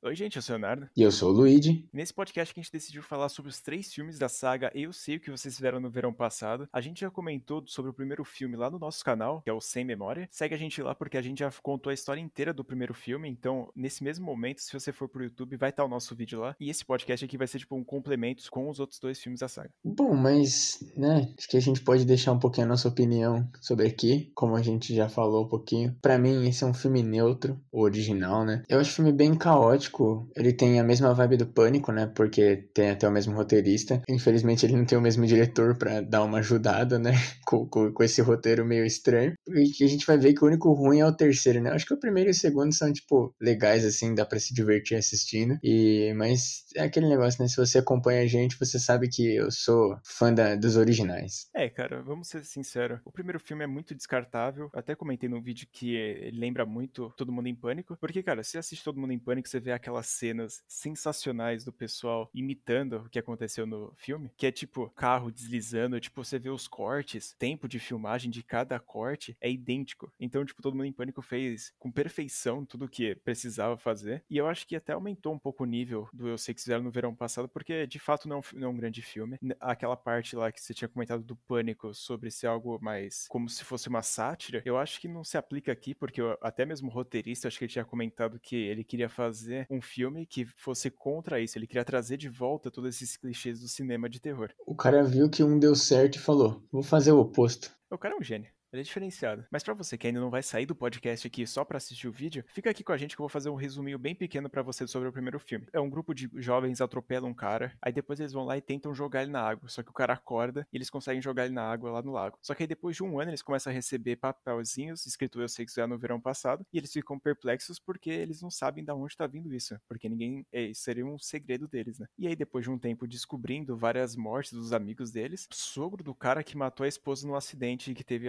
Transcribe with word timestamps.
Oi, 0.00 0.14
gente, 0.14 0.36
eu 0.36 0.42
sou 0.42 0.54
o 0.54 0.58
Leonardo. 0.60 0.88
E 0.96 1.02
eu 1.02 1.10
sou 1.10 1.28
o 1.28 1.32
Luigi. 1.32 1.84
Nesse 1.92 2.14
podcast 2.14 2.54
que 2.54 2.60
a 2.60 2.62
gente 2.62 2.72
decidiu 2.72 3.02
falar 3.02 3.28
sobre 3.28 3.50
os 3.50 3.60
três 3.60 3.92
filmes 3.92 4.16
da 4.16 4.28
saga 4.28 4.70
Eu 4.72 4.92
Sei 4.92 5.16
O 5.16 5.20
Que 5.20 5.28
Vocês 5.28 5.56
Fizeram 5.56 5.80
no 5.80 5.90
Verão 5.90 6.12
Passado. 6.12 6.68
A 6.72 6.80
gente 6.80 7.00
já 7.00 7.10
comentou 7.10 7.64
sobre 7.66 7.90
o 7.90 7.92
primeiro 7.94 8.24
filme 8.24 8.54
lá 8.54 8.70
no 8.70 8.78
nosso 8.78 9.04
canal, 9.04 9.42
que 9.42 9.50
é 9.50 9.52
o 9.52 9.60
Sem 9.60 9.84
Memória. 9.84 10.28
Segue 10.30 10.54
a 10.54 10.58
gente 10.58 10.80
lá 10.80 10.94
porque 10.94 11.18
a 11.18 11.20
gente 11.20 11.40
já 11.40 11.50
contou 11.60 11.90
a 11.90 11.94
história 11.94 12.20
inteira 12.20 12.54
do 12.54 12.62
primeiro 12.62 12.94
filme. 12.94 13.28
Então, 13.28 13.72
nesse 13.74 14.04
mesmo 14.04 14.24
momento, 14.24 14.62
se 14.62 14.72
você 14.72 14.92
for 14.92 15.08
pro 15.08 15.24
YouTube, 15.24 15.56
vai 15.56 15.70
estar 15.70 15.84
o 15.84 15.88
nosso 15.88 16.14
vídeo 16.14 16.38
lá. 16.38 16.54
E 16.60 16.70
esse 16.70 16.84
podcast 16.84 17.24
aqui 17.24 17.36
vai 17.36 17.48
ser 17.48 17.58
tipo 17.58 17.74
um 17.74 17.82
complemento 17.82 18.48
com 18.52 18.70
os 18.70 18.78
outros 18.78 19.00
dois 19.00 19.18
filmes 19.18 19.40
da 19.40 19.48
saga. 19.48 19.70
Bom, 19.84 20.14
mas, 20.14 20.78
né, 20.96 21.34
acho 21.36 21.48
que 21.48 21.56
a 21.56 21.60
gente 21.60 21.80
pode 21.80 22.04
deixar 22.04 22.30
um 22.30 22.38
pouquinho 22.38 22.68
a 22.68 22.70
nossa 22.70 22.86
opinião 22.86 23.50
sobre 23.60 23.88
aqui, 23.88 24.30
como 24.36 24.54
a 24.54 24.62
gente 24.62 24.94
já 24.94 25.08
falou 25.08 25.44
um 25.44 25.48
pouquinho. 25.48 25.96
Para 26.00 26.16
mim, 26.18 26.48
esse 26.48 26.62
é 26.62 26.66
um 26.68 26.74
filme 26.74 27.02
neutro, 27.02 27.60
o 27.72 27.82
original, 27.82 28.44
né? 28.44 28.62
Eu 28.68 28.78
acho 28.78 28.92
o 28.92 28.94
filme 28.94 29.12
bem 29.12 29.34
caótico. 29.34 29.87
Ele 30.36 30.52
tem 30.52 30.78
a 30.78 30.84
mesma 30.84 31.14
vibe 31.14 31.36
do 31.36 31.46
Pânico, 31.46 31.92
né? 31.92 32.06
Porque 32.06 32.68
tem 32.74 32.90
até 32.90 33.08
o 33.08 33.12
mesmo 33.12 33.34
roteirista. 33.34 34.02
Infelizmente 34.08 34.64
ele 34.64 34.76
não 34.76 34.84
tem 34.84 34.98
o 34.98 35.00
mesmo 35.00 35.26
diretor 35.26 35.76
para 35.76 36.00
dar 36.00 36.22
uma 36.22 36.38
ajudada, 36.38 36.98
né? 36.98 37.12
Com, 37.48 37.66
com, 37.66 37.90
com, 37.90 38.02
esse 38.02 38.20
roteiro 38.20 38.62
meio 38.62 38.84
estranho. 38.84 39.32
E 39.48 39.82
a 39.82 39.88
gente 39.88 40.06
vai 40.06 40.18
ver 40.18 40.34
que 40.34 40.44
o 40.44 40.46
único 40.46 40.70
ruim 40.74 41.00
é 41.00 41.06
o 41.06 41.16
terceiro, 41.16 41.62
né? 41.62 41.70
Acho 41.70 41.86
que 41.86 41.94
o 41.94 41.98
primeiro 41.98 42.28
e 42.28 42.32
o 42.32 42.34
segundo 42.34 42.74
são, 42.74 42.92
tipo, 42.92 43.34
legais, 43.40 43.86
assim, 43.86 44.14
dá 44.14 44.26
para 44.26 44.38
se 44.38 44.52
divertir 44.52 44.98
assistindo. 44.98 45.58
E, 45.62 46.12
mas 46.14 46.64
é 46.76 46.82
aquele 46.82 47.08
negócio, 47.08 47.42
né? 47.42 47.48
Se 47.48 47.56
você 47.56 47.78
acompanha 47.78 48.20
a 48.22 48.26
gente, 48.26 48.58
você 48.58 48.78
sabe 48.78 49.08
que 49.08 49.36
eu 49.36 49.50
sou 49.50 49.98
fã 50.04 50.32
da, 50.32 50.56
dos 50.56 50.76
originais. 50.76 51.48
É, 51.54 51.70
cara, 51.70 52.02
vamos 52.02 52.28
ser 52.28 52.44
sinceros. 52.44 53.00
O 53.04 53.10
primeiro 53.10 53.40
filme 53.40 53.64
é 53.64 53.66
muito 53.66 53.94
descartável. 53.94 54.70
até 54.74 54.94
comentei 54.94 55.28
no 55.28 55.40
vídeo 55.40 55.66
que 55.72 55.94
ele 55.94 56.38
lembra 56.38 56.66
muito 56.66 57.10
Todo 57.16 57.32
Mundo 57.32 57.48
em 57.48 57.54
Pânico. 57.54 57.96
Porque, 57.98 58.22
cara, 58.22 58.42
se 58.42 58.58
assiste 58.58 58.84
Todo 58.84 59.00
Mundo 59.00 59.12
em 59.12 59.18
Pânico, 59.18 59.48
você 59.48 59.58
vê 59.58 59.72
aquelas 59.78 60.06
cenas 60.06 60.62
sensacionais 60.68 61.64
do 61.64 61.72
pessoal 61.72 62.30
imitando 62.34 62.98
o 62.98 63.08
que 63.08 63.18
aconteceu 63.18 63.66
no 63.66 63.92
filme, 63.96 64.30
que 64.36 64.46
é 64.46 64.52
tipo 64.52 64.90
carro 64.90 65.30
deslizando, 65.30 66.00
tipo 66.00 66.22
você 66.22 66.38
vê 66.38 66.50
os 66.50 66.68
cortes, 66.68 67.34
tempo 67.38 67.68
de 67.68 67.78
filmagem 67.78 68.30
de 68.30 68.42
cada 68.42 68.78
corte 68.78 69.36
é 69.40 69.50
idêntico. 69.50 70.12
Então, 70.18 70.44
tipo, 70.44 70.62
todo 70.62 70.74
mundo 70.74 70.86
em 70.86 70.92
pânico 70.92 71.22
fez 71.22 71.72
com 71.78 71.90
perfeição 71.90 72.64
tudo 72.64 72.84
o 72.84 72.88
que 72.88 73.14
precisava 73.16 73.76
fazer. 73.76 74.24
E 74.28 74.36
eu 74.36 74.46
acho 74.46 74.66
que 74.66 74.76
até 74.76 74.92
aumentou 74.92 75.32
um 75.32 75.38
pouco 75.38 75.62
o 75.62 75.66
nível 75.66 76.08
do 76.12 76.28
Eu 76.28 76.38
Sei 76.38 76.54
Que 76.54 76.60
Fizeram 76.60 76.82
no 76.82 76.90
verão 76.90 77.14
passado, 77.14 77.48
porque 77.48 77.86
de 77.86 77.98
fato 77.98 78.28
não, 78.28 78.40
não 78.54 78.68
é 78.68 78.70
um 78.70 78.76
grande 78.76 79.00
filme. 79.00 79.38
Aquela 79.60 79.96
parte 79.96 80.36
lá 80.36 80.50
que 80.50 80.60
você 80.60 80.74
tinha 80.74 80.88
comentado 80.88 81.22
do 81.22 81.36
pânico 81.36 81.94
sobre 81.94 82.30
ser 82.30 82.46
algo 82.46 82.78
mais 82.82 83.26
como 83.28 83.48
se 83.48 83.64
fosse 83.64 83.88
uma 83.88 84.02
sátira, 84.02 84.62
eu 84.64 84.76
acho 84.76 85.00
que 85.00 85.08
não 85.08 85.24
se 85.24 85.36
aplica 85.36 85.70
aqui, 85.70 85.94
porque 85.94 86.20
eu, 86.20 86.36
até 86.40 86.64
mesmo 86.66 86.88
o 86.88 86.92
roteirista, 86.92 87.48
acho 87.48 87.58
que 87.58 87.64
ele 87.64 87.72
tinha 87.72 87.84
comentado 87.84 88.40
que 88.40 88.56
ele 88.56 88.84
queria 88.84 89.08
fazer 89.08 89.66
um 89.70 89.80
filme 89.80 90.26
que 90.26 90.44
fosse 90.56 90.90
contra 90.90 91.40
isso. 91.40 91.58
Ele 91.58 91.66
queria 91.66 91.84
trazer 91.84 92.16
de 92.16 92.28
volta 92.28 92.70
todos 92.70 92.94
esses 92.94 93.16
clichês 93.16 93.60
do 93.60 93.68
cinema 93.68 94.08
de 94.08 94.20
terror. 94.20 94.50
O 94.66 94.74
cara 94.74 95.02
viu 95.04 95.28
que 95.28 95.42
um 95.42 95.58
deu 95.58 95.74
certo 95.74 96.16
e 96.16 96.20
falou: 96.20 96.62
vou 96.70 96.82
fazer 96.82 97.12
o 97.12 97.20
oposto. 97.20 97.70
O 97.90 97.98
cara 97.98 98.14
é 98.14 98.18
um 98.18 98.22
gênio. 98.22 98.50
Ele 98.72 98.82
é 98.82 98.84
diferenciado. 98.84 99.46
Mas 99.50 99.62
para 99.62 99.72
você 99.72 99.96
que 99.96 100.06
ainda 100.06 100.20
não 100.20 100.28
vai 100.28 100.42
sair 100.42 100.66
do 100.66 100.74
podcast 100.74 101.26
aqui 101.26 101.46
só 101.46 101.64
para 101.64 101.78
assistir 101.78 102.06
o 102.06 102.12
vídeo, 102.12 102.44
fica 102.52 102.68
aqui 102.68 102.84
com 102.84 102.92
a 102.92 102.98
gente 102.98 103.16
que 103.16 103.20
eu 103.20 103.24
vou 103.24 103.28
fazer 103.30 103.48
um 103.48 103.54
resuminho 103.54 103.98
bem 103.98 104.14
pequeno 104.14 104.50
para 104.50 104.62
você 104.62 104.86
sobre 104.86 105.08
o 105.08 105.12
primeiro 105.12 105.38
filme. 105.38 105.66
É 105.72 105.80
um 105.80 105.88
grupo 105.88 106.14
de 106.14 106.30
jovens 106.36 106.80
atropela 106.80 107.26
um 107.26 107.32
cara, 107.32 107.72
aí 107.80 107.92
depois 107.92 108.20
eles 108.20 108.32
vão 108.32 108.44
lá 108.44 108.58
e 108.58 108.60
tentam 108.60 108.94
jogar 108.94 109.22
ele 109.22 109.30
na 109.30 109.40
água, 109.40 109.68
só 109.68 109.82
que 109.82 109.90
o 109.90 109.94
cara 109.94 110.12
acorda 110.12 110.66
e 110.70 110.76
eles 110.76 110.90
conseguem 110.90 111.22
jogar 111.22 111.46
ele 111.46 111.54
na 111.54 111.62
água 111.62 111.90
lá 111.90 112.02
no 112.02 112.12
lago. 112.12 112.38
Só 112.42 112.54
que 112.54 112.62
aí 112.62 112.66
depois 112.66 112.94
de 112.94 113.02
um 113.02 113.18
ano 113.18 113.30
eles 113.30 113.42
começam 113.42 113.70
a 113.70 113.74
receber 113.74 114.16
papelzinhos 114.16 115.06
escrito 115.06 115.40
eu 115.40 115.48
sei 115.48 115.64
que 115.64 115.70
isso 115.70 115.80
é 115.80 115.86
no 115.86 115.98
verão 115.98 116.20
passado, 116.20 116.66
e 116.72 116.78
eles 116.78 116.92
ficam 116.92 117.18
perplexos 117.18 117.78
porque 117.78 118.10
eles 118.10 118.42
não 118.42 118.50
sabem 118.50 118.84
de 118.84 118.92
onde 118.92 119.16
tá 119.16 119.26
vindo 119.26 119.54
isso, 119.54 119.78
porque 119.88 120.08
ninguém, 120.08 120.46
é, 120.52 120.72
seria 120.74 121.06
um 121.06 121.18
segredo 121.18 121.66
deles, 121.66 121.98
né? 121.98 122.06
E 122.18 122.26
aí 122.26 122.36
depois 122.36 122.64
de 122.64 122.70
um 122.70 122.78
tempo 122.78 123.06
descobrindo 123.06 123.76
várias 123.76 124.14
mortes 124.14 124.52
dos 124.52 124.72
amigos 124.74 125.10
deles, 125.10 125.48
sogro 125.52 126.04
do 126.04 126.14
cara 126.14 126.44
que 126.44 126.56
matou 126.56 126.84
a 126.84 126.88
esposa 126.88 127.26
no 127.26 127.34
acidente 127.34 127.94
que 127.94 128.04
teve 128.04 128.28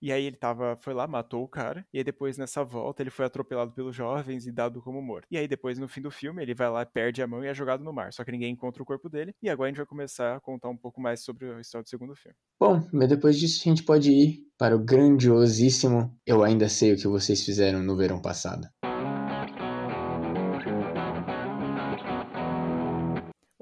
E 0.00 0.12
aí 0.12 0.24
ele 0.24 0.36
tava, 0.36 0.76
foi 0.80 0.94
lá, 0.94 1.06
matou 1.06 1.42
o 1.42 1.48
cara, 1.48 1.84
e 1.92 1.98
aí 1.98 2.04
depois 2.04 2.38
nessa 2.38 2.64
volta 2.64 3.02
ele 3.02 3.10
foi 3.10 3.24
atropelado 3.24 3.72
pelos 3.72 3.94
jovens 3.94 4.46
e 4.46 4.52
dado 4.52 4.80
como 4.80 5.02
morto. 5.02 5.26
E 5.30 5.36
aí 5.36 5.48
depois 5.48 5.78
no 5.78 5.88
fim 5.88 6.00
do 6.00 6.10
filme 6.10 6.42
ele 6.42 6.54
vai 6.54 6.70
lá, 6.70 6.84
perde 6.86 7.22
a 7.22 7.26
mão 7.26 7.44
e 7.44 7.48
é 7.48 7.54
jogado 7.54 7.84
no 7.84 7.92
mar, 7.92 8.12
só 8.12 8.24
que 8.24 8.32
ninguém 8.32 8.52
encontra 8.52 8.82
o 8.82 8.86
corpo 8.86 9.08
dele. 9.08 9.32
E 9.42 9.48
agora 9.48 9.68
a 9.68 9.70
gente 9.70 9.78
vai 9.78 9.86
começar 9.86 10.36
a 10.36 10.40
contar 10.40 10.68
um 10.68 10.76
pouco 10.76 11.00
mais 11.00 11.20
sobre 11.20 11.52
a 11.52 11.60
história 11.60 11.82
do 11.82 11.88
segundo 11.88 12.14
filme. 12.14 12.36
Bom, 12.60 12.88
mas 12.92 13.08
depois 13.08 13.38
disso 13.38 13.60
a 13.64 13.68
gente 13.68 13.82
pode 13.82 14.10
ir 14.10 14.48
para 14.58 14.74
o 14.74 14.78
grandiosíssimo 14.78 16.12
Eu 16.26 16.42
Ainda 16.42 16.68
Sei 16.68 16.92
O 16.92 16.96
Que 16.96 17.06
Vocês 17.06 17.44
Fizeram 17.44 17.82
no 17.82 17.96
Verão 17.96 18.20
Passado. 18.20 18.66